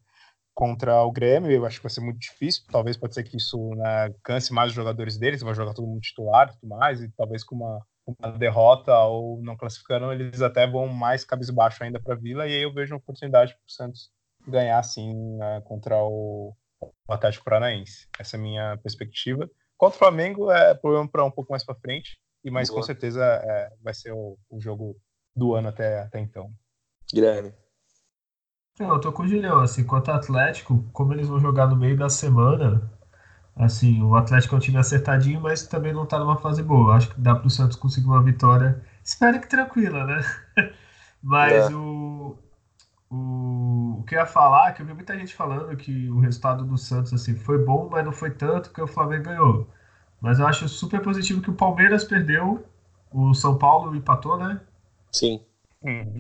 contra 0.54 1.02
o 1.02 1.10
Grêmio. 1.10 1.50
Eu 1.50 1.64
acho 1.64 1.78
que 1.78 1.84
vai 1.84 1.90
ser 1.90 2.00
muito 2.00 2.18
difícil. 2.18 2.64
Talvez 2.70 2.96
pode 2.96 3.14
ser 3.14 3.22
que 3.22 3.36
isso 3.36 3.70
né, 3.76 4.12
canse 4.22 4.52
mais 4.52 4.70
os 4.70 4.74
jogadores 4.74 5.16
deles, 5.16 5.42
vai 5.42 5.54
jogar 5.54 5.72
todo 5.72 5.86
mundo 5.86 6.00
titular 6.00 6.48
e 6.48 6.52
tudo 6.52 6.68
mais, 6.68 7.00
e 7.00 7.08
talvez 7.16 7.42
com 7.42 7.56
uma, 7.56 7.80
uma 8.06 8.32
derrota 8.32 8.96
ou 9.04 9.40
não 9.42 9.56
classificando, 9.56 10.12
eles 10.12 10.42
até 10.42 10.66
vão 10.66 10.86
mais 10.88 11.24
cabisbaixo 11.24 11.82
ainda 11.82 12.00
para 12.00 12.14
a 12.14 12.18
Vila, 12.18 12.46
e 12.46 12.54
aí 12.54 12.62
eu 12.62 12.72
vejo 12.72 12.94
uma 12.94 12.98
oportunidade 12.98 13.54
para 13.54 13.66
o 13.66 13.70
Santos 13.70 14.10
ganhar, 14.46 14.82
sim, 14.82 15.14
né, 15.36 15.60
contra 15.64 16.02
o, 16.02 16.54
o 16.80 17.12
Atlético 17.12 17.44
Paranaense. 17.44 18.06
Essa 18.18 18.36
é 18.36 18.38
a 18.38 18.42
minha 18.42 18.76
perspectiva. 18.78 19.48
Contra 19.78 19.96
o 19.96 19.98
Flamengo 19.98 20.50
é 20.50 20.74
problema 20.74 21.08
para 21.08 21.24
um 21.24 21.30
pouco 21.30 21.52
mais 21.52 21.64
para 21.64 21.76
frente. 21.76 22.18
E 22.44 22.50
mas 22.50 22.68
Boa. 22.68 22.80
com 22.80 22.86
certeza 22.86 23.24
é, 23.24 23.70
vai 23.82 23.94
ser 23.94 24.12
o, 24.12 24.36
o, 24.50 24.60
jogo 24.60 24.96
do 25.34 25.54
ano 25.54 25.68
até, 25.68 26.00
até 26.00 26.18
então. 26.18 26.50
Guilherme. 27.12 27.52
eu 28.78 29.00
tô 29.00 29.12
com 29.12 29.22
o 29.22 29.28
Julião, 29.28 29.60
assim, 29.60 29.84
quanto 29.84 30.10
ao 30.10 30.16
Atlético, 30.16 30.84
como 30.92 31.12
eles 31.12 31.28
vão 31.28 31.40
jogar 31.40 31.66
no 31.66 31.76
meio 31.76 31.96
da 31.96 32.08
semana, 32.08 32.90
assim, 33.56 34.02
o 34.02 34.14
Atlético 34.14 34.54
é 34.54 34.58
um 34.58 34.60
time 34.60 34.78
acertadinho, 34.78 35.40
mas 35.40 35.66
também 35.66 35.92
não 35.92 36.06
tá 36.06 36.18
numa 36.18 36.38
fase 36.38 36.62
boa. 36.62 36.94
Acho 36.94 37.12
que 37.12 37.20
dá 37.20 37.34
pro 37.34 37.50
Santos 37.50 37.76
conseguir 37.76 38.06
uma 38.06 38.22
vitória, 38.22 38.82
espero 39.02 39.40
que 39.40 39.48
tranquila, 39.48 40.04
né? 40.04 40.20
mas 41.22 41.70
é. 41.70 41.74
o, 41.74 42.07
o, 43.10 43.98
o 44.00 44.04
que 44.04 44.14
eu 44.14 44.20
ia 44.20 44.26
falar, 44.26 44.70
é 44.70 44.72
que 44.72 44.82
eu 44.82 44.86
vi 44.86 44.94
muita 44.94 45.18
gente 45.18 45.34
falando 45.34 45.76
que 45.76 46.08
o 46.10 46.20
resultado 46.20 46.64
do 46.64 46.76
Santos, 46.76 47.12
assim, 47.12 47.34
foi 47.36 47.64
bom, 47.64 47.88
mas 47.90 48.04
não 48.04 48.12
foi 48.12 48.30
tanto 48.30 48.70
que 48.72 48.80
o 48.80 48.86
Flamengo 48.86 49.24
ganhou. 49.24 49.68
Mas 50.20 50.38
eu 50.38 50.46
acho 50.46 50.68
super 50.68 51.00
positivo 51.00 51.40
que 51.40 51.50
o 51.50 51.54
Palmeiras 51.54 52.04
perdeu, 52.04 52.64
o 53.10 53.32
São 53.34 53.56
Paulo 53.56 53.94
empatou, 53.94 54.36
né? 54.36 54.60
Sim. 55.12 55.40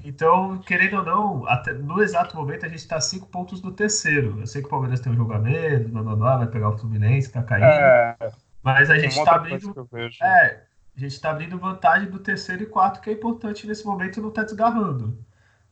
Então, 0.04 0.58
querendo 0.58 0.98
ou 0.98 1.04
não, 1.04 1.48
até, 1.48 1.72
no 1.72 2.00
exato 2.00 2.36
momento 2.36 2.64
a 2.64 2.68
gente 2.68 2.78
está 2.78 3.00
cinco 3.00 3.26
pontos 3.26 3.60
do 3.60 3.72
terceiro. 3.72 4.38
Eu 4.40 4.46
sei 4.46 4.62
que 4.62 4.68
o 4.68 4.70
Palmeiras 4.70 5.00
tem 5.00 5.12
um 5.12 5.16
jogo 5.16 5.32
a 5.32 5.38
menos, 5.38 5.90
blá, 5.90 6.02
blá, 6.02 6.16
blá, 6.16 6.36
vai 6.38 6.46
pegar 6.46 6.70
o 6.70 6.78
Fluminense, 6.78 7.32
tá 7.32 7.42
caindo. 7.42 7.64
É, 7.64 8.16
mas 8.62 8.88
a 8.88 8.98
gente 8.98 9.18
está 9.18 9.34
abrindo. 9.34 9.88
É, 10.22 10.62
a 10.96 11.00
gente 11.00 11.12
está 11.12 11.30
abrindo 11.30 11.58
vantagem 11.58 12.08
do 12.08 12.20
terceiro 12.20 12.62
e 12.62 12.66
quarto, 12.66 13.00
que 13.00 13.10
é 13.10 13.12
importante 13.12 13.66
nesse 13.66 13.84
momento 13.84 14.22
não 14.22 14.30
tá 14.30 14.44
desgarrando. 14.44 15.18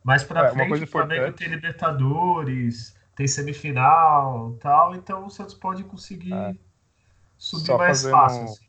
Mas 0.07 0.23
para 0.23 0.47
é, 0.47 0.51
frente, 0.51 0.85
o 0.85 0.87
Flamengo 0.87 1.33
tem 1.33 1.49
Libertadores, 1.49 2.97
tem 3.17 3.27
semifinal 3.27 4.57
tal, 4.61 4.95
então 4.95 5.27
o 5.27 5.31
Santos 5.31 5.55
pode 5.55 5.83
conseguir. 5.83 6.33
É 6.33 6.55
subir 7.37 7.67
só 7.67 7.77
mais 7.77 8.03
fácil. 8.03 8.45
Assim. 8.45 8.67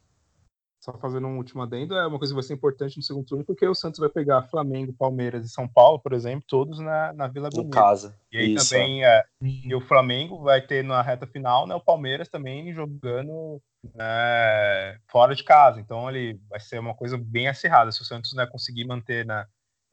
Só 0.84 0.93
fazendo 0.93 1.28
um 1.28 1.38
último 1.38 1.62
adendo, 1.62 1.95
é 1.95 2.08
uma 2.08 2.17
coisa 2.17 2.34
que 2.34 2.36
vai 2.36 2.43
ser 2.43 2.56
importante 2.56 2.97
no 2.97 3.04
segundo 3.04 3.26
turno, 3.26 3.43
porque 3.43 3.67
o 3.67 3.76
Santos 3.76 4.00
vai 4.00 4.10
pegar 4.10 4.47
Flamengo, 4.50 4.93
Palmeiras 4.93 5.45
e 5.45 5.50
São 5.50 5.67
Paulo, 5.67 6.00
por 6.00 6.13
exemplo, 6.13 6.43
todos 6.47 6.80
na, 6.80 7.13
na 7.13 7.28
Vila 7.28 7.50
do 7.50 7.62
Em 7.62 7.69
casa. 7.69 8.17
E 8.32 8.38
aí 8.38 8.54
Isso. 8.56 8.69
também 8.69 9.06
é, 9.06 9.23
e 9.41 9.76
o 9.76 9.82
Flamengo 9.82 10.41
vai 10.41 10.62
ter 10.62 10.84
na 10.84 11.04
reta 11.04 11.28
final, 11.28 11.67
né, 11.67 11.76
o 11.76 11.82
Palmeiras 11.82 12.30
também 12.30 12.73
jogando 12.73 13.62
né, 13.93 14.97
fora 15.08 15.36
de 15.36 15.43
casa. 15.43 15.80
Então 15.80 16.10
ele 16.10 16.39
vai 16.50 16.60
ser 16.60 16.80
uma 16.80 16.95
coisa 16.95 17.15
bem 17.15 17.47
acirrada. 17.47 17.91
Se 17.91 18.02
o 18.02 18.06
Santos 18.06 18.34
né, 18.34 18.47
conseguir 18.47 18.86
manter 18.86 19.26
né, 19.26 19.45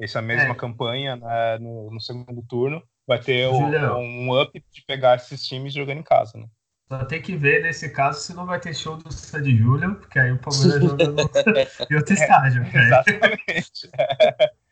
essa 0.04 0.22
mesma 0.22 0.52
é. 0.52 0.54
campanha 0.54 1.16
né, 1.16 1.58
no, 1.58 1.90
no, 1.90 2.00
segundo 2.00 2.42
turno, 2.48 2.82
vai 3.06 3.18
ter 3.18 3.46
o, 3.48 3.98
um 3.98 4.40
up 4.40 4.64
de 4.70 4.84
pegar 4.86 5.16
esses 5.16 5.44
times 5.44 5.72
jogando 5.72 5.98
em 5.98 6.02
casa. 6.02 6.38
Né? 6.38 6.46
Só 6.88 7.04
tem 7.04 7.20
que 7.20 7.36
ver 7.36 7.62
nesse 7.62 7.88
caso 7.90 8.20
se 8.20 8.34
não 8.34 8.46
vai 8.46 8.60
ter 8.60 8.74
show 8.74 8.96
do 8.96 9.12
Sandy 9.12 9.56
Júnior, 9.56 9.96
porque 9.96 10.18
aí 10.18 10.32
o 10.32 10.38
Palmeiras 10.38 10.82
joga 10.82 11.08
no... 11.08 11.20
em 11.90 11.96
outro 11.96 12.14
estádio. 12.14 12.62
É, 12.62 12.86
exatamente. 12.86 13.90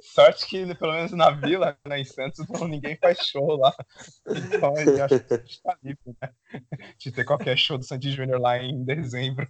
Sorte 0.00 0.46
que, 0.46 0.74
pelo 0.74 0.92
menos 0.92 1.12
na 1.12 1.30
Vila, 1.30 1.76
né, 1.86 2.00
em 2.00 2.04
Santos, 2.04 2.46
não, 2.48 2.68
ninguém 2.68 2.96
faz 2.96 3.18
show 3.18 3.56
lá. 3.56 3.74
Então, 4.26 4.76
ele 4.78 5.00
acho 5.00 5.20
que 5.20 5.34
está 5.34 5.76
livre, 5.82 6.16
né? 6.20 6.30
De 6.98 7.10
ter 7.10 7.24
qualquer 7.24 7.56
show 7.56 7.78
do 7.78 7.84
Sandy 7.84 8.12
Júnior 8.12 8.40
lá 8.40 8.58
em 8.58 8.84
dezembro 8.84 9.48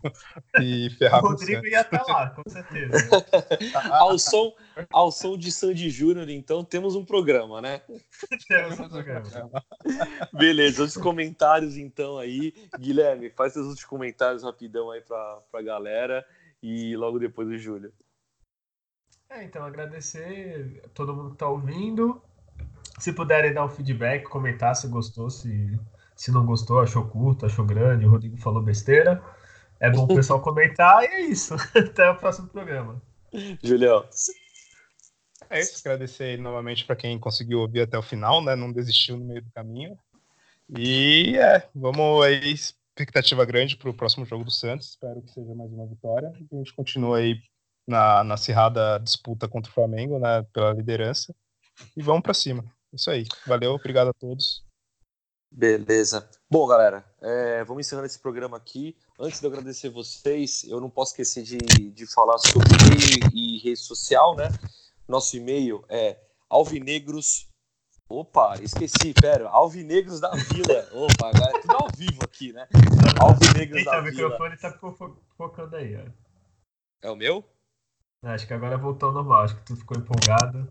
e 0.60 0.90
ferrar 0.90 1.24
o 1.24 1.28
Rodrigo 1.28 1.66
ia 1.66 1.80
estar 1.80 1.98
tá 1.98 2.12
lá, 2.12 2.30
com 2.30 2.48
certeza. 2.48 2.92
ao, 3.90 4.18
som, 4.18 4.54
ao 4.90 5.10
som 5.10 5.36
de 5.36 5.50
Sandy 5.50 5.90
Júnior, 5.90 6.28
então, 6.28 6.64
temos 6.64 6.94
um 6.94 7.04
programa, 7.04 7.60
né? 7.60 7.82
temos 8.48 8.78
um 8.80 8.88
programa. 8.88 9.64
Beleza, 10.32 10.82
os 10.82 10.96
comentários, 10.96 11.76
então, 11.76 12.18
aí. 12.18 12.54
Guilherme, 12.78 13.30
faz 13.30 13.52
seus 13.52 13.66
últimos 13.66 13.84
comentários 13.84 14.42
rapidão 14.42 14.90
aí 14.90 15.00
para 15.00 15.42
a 15.52 15.62
galera 15.62 16.24
e 16.62 16.96
logo 16.96 17.18
depois 17.18 17.48
o 17.48 17.58
Júlio. 17.58 17.92
É, 19.30 19.44
então, 19.44 19.64
agradecer 19.64 20.80
a 20.84 20.88
todo 20.88 21.14
mundo 21.14 21.30
que 21.30 21.34
está 21.36 21.48
ouvindo. 21.48 22.22
Se 22.98 23.12
puderem 23.12 23.52
dar 23.52 23.64
um 23.64 23.68
feedback, 23.68 24.24
comentar 24.24 24.76
se 24.76 24.86
gostou, 24.86 25.28
se, 25.28 25.78
se 26.14 26.30
não 26.30 26.46
gostou, 26.46 26.80
achou 26.80 27.04
curto, 27.06 27.46
achou 27.46 27.64
grande, 27.64 28.06
o 28.06 28.10
Rodrigo 28.10 28.36
falou 28.36 28.62
besteira. 28.62 29.22
É 29.80 29.90
bom 29.90 30.04
o 30.04 30.14
pessoal 30.14 30.40
comentar 30.40 31.02
e 31.02 31.06
é 31.06 31.20
isso. 31.22 31.54
Até 31.74 32.08
o 32.10 32.16
próximo 32.16 32.48
programa. 32.48 33.02
Julião. 33.62 34.04
É 35.50 35.60
isso, 35.60 35.80
agradecer 35.80 36.38
novamente 36.38 36.84
para 36.84 36.96
quem 36.96 37.18
conseguiu 37.18 37.60
ouvir 37.60 37.82
até 37.82 37.98
o 37.98 38.02
final, 38.02 38.42
né? 38.42 38.56
Não 38.56 38.72
desistiu 38.72 39.16
no 39.16 39.24
meio 39.24 39.42
do 39.42 39.50
caminho. 39.50 39.98
E 40.76 41.36
é, 41.36 41.68
vamos 41.74 42.24
aí, 42.24 42.52
expectativa 42.52 43.44
grande 43.44 43.76
para 43.76 43.90
o 43.90 43.94
próximo 43.94 44.24
jogo 44.24 44.44
do 44.44 44.50
Santos. 44.50 44.90
Espero 44.90 45.20
que 45.20 45.30
seja 45.32 45.54
mais 45.54 45.70
uma 45.70 45.86
vitória. 45.86 46.28
A 46.28 46.56
gente 46.56 46.72
continua 46.74 47.18
aí 47.18 47.40
na, 47.86 48.24
na 48.24 48.34
acirrada 48.34 48.98
disputa 48.98 49.48
contra 49.48 49.70
o 49.70 49.74
Flamengo, 49.74 50.18
né, 50.18 50.42
pela 50.52 50.72
liderança. 50.72 51.34
E 51.96 52.02
vamos 52.02 52.22
para 52.22 52.34
cima. 52.34 52.64
Isso 52.92 53.10
aí. 53.10 53.26
Valeu, 53.46 53.72
obrigado 53.72 54.08
a 54.08 54.12
todos. 54.12 54.64
Beleza. 55.50 56.28
Bom, 56.50 56.66
galera, 56.66 57.04
é, 57.20 57.62
vamos 57.64 57.86
encerrando 57.86 58.06
esse 58.06 58.18
programa 58.18 58.56
aqui. 58.56 58.96
Antes 59.18 59.40
de 59.40 59.46
eu 59.46 59.50
agradecer 59.50 59.88
vocês, 59.88 60.64
eu 60.64 60.80
não 60.80 60.90
posso 60.90 61.12
esquecer 61.12 61.44
de, 61.44 61.58
de 61.90 62.06
falar 62.12 62.38
sobre 62.38 62.68
e-mail 62.68 63.30
e 63.32 63.58
rede 63.58 63.78
social, 63.78 64.34
né? 64.34 64.48
Nosso 65.06 65.36
e-mail 65.36 65.84
é 65.88 66.18
alvinegros. 66.48 67.48
Opa, 68.08 68.56
esqueci, 68.60 69.14
pera. 69.14 69.48
Alvinegros 69.48 70.20
da 70.20 70.30
Vila. 70.32 70.88
Opa, 70.92 71.28
agora 71.28 71.56
é 71.56 71.60
tudo 71.60 71.76
ao 71.76 71.88
vivo 71.96 72.24
aqui, 72.24 72.52
né? 72.52 72.66
Alvinegros 73.20 73.78
Eita, 73.78 73.90
da 73.92 74.00
Vila. 74.00 74.10
O 74.10 74.30
microfone 74.32 74.56
tá 74.56 74.78
focando 75.36 75.76
aí, 75.76 75.96
ó. 75.96 76.10
É 77.00 77.10
o 77.10 77.16
meu? 77.16 77.44
Acho 78.24 78.46
que 78.46 78.54
agora 78.54 78.78
voltou 78.78 79.08
ao 79.08 79.14
normal, 79.14 79.42
acho 79.42 79.56
que 79.56 79.64
tu 79.64 79.76
ficou 79.76 79.96
empolgado. 79.96 80.68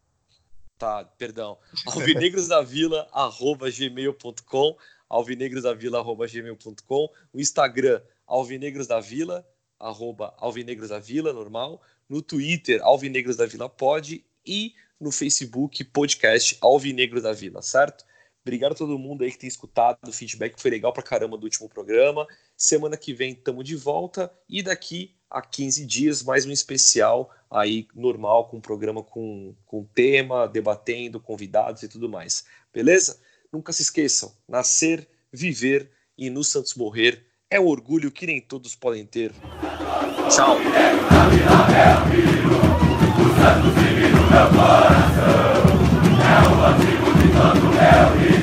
Tá, 0.77 1.03
perdão. 1.17 1.57
alvinegrosdavila.gmail.com 1.87 4.77
alvinegrosdavila.gmail.com 5.09 7.09
O 7.31 7.39
Instagram, 7.39 8.01
alvinegrosdavila, 8.25 9.47
arroba 9.79 10.33
alvinegrosdavila, 10.37 11.31
normal. 11.31 11.81
No 12.09 12.21
Twitter, 12.21 12.81
Alvinegros 12.83 13.37
da 13.37 13.45
Vila 13.45 13.69
Pod 13.69 14.23
e 14.45 14.75
no 14.99 15.11
Facebook, 15.11 15.83
podcast 15.85 16.57
Alvinegros 16.61 17.23
da 17.23 17.31
Vila, 17.31 17.61
certo? 17.61 18.05
Obrigado 18.41 18.73
a 18.73 18.75
todo 18.75 18.99
mundo 18.99 19.23
aí 19.23 19.31
que 19.31 19.37
tem 19.37 19.47
escutado, 19.47 19.97
o 20.05 20.11
feedback 20.11 20.61
foi 20.61 20.69
legal 20.69 20.91
pra 20.91 21.01
caramba 21.01 21.37
do 21.37 21.45
último 21.45 21.69
programa. 21.69 22.27
Semana 22.57 22.97
que 22.97 23.13
vem 23.13 23.31
estamos 23.31 23.63
de 23.63 23.75
volta 23.75 24.31
e 24.49 24.61
daqui 24.61 25.15
a 25.29 25.41
15 25.41 25.85
dias 25.85 26.21
mais 26.21 26.45
um 26.45 26.51
especial 26.51 27.31
aí 27.53 27.87
normal, 27.95 28.47
com 28.47 28.57
um 28.57 28.61
programa 28.61 29.03
com, 29.03 29.53
com 29.65 29.85
tema, 29.93 30.47
debatendo, 30.47 31.19
convidados 31.19 31.83
e 31.83 31.87
tudo 31.87 32.09
mais. 32.09 32.45
Beleza? 32.73 33.19
Nunca 33.51 33.71
se 33.71 33.83
esqueçam: 33.83 34.33
nascer, 34.47 35.07
viver 35.31 35.91
e 36.17 36.29
no 36.29 36.43
Santos 36.43 36.73
morrer 36.75 37.23
é 37.49 37.59
um 37.59 37.67
orgulho 37.67 38.11
que 38.11 38.25
nem 38.25 38.41
todos 38.41 38.75
podem 38.75 39.05
ter. 39.05 39.31
Tchau! 40.29 40.57
É 46.19 46.39
o 46.49 46.65
antigo 46.65 47.13
de 47.13 47.27
tanto 47.31 47.67
é 47.79 48.42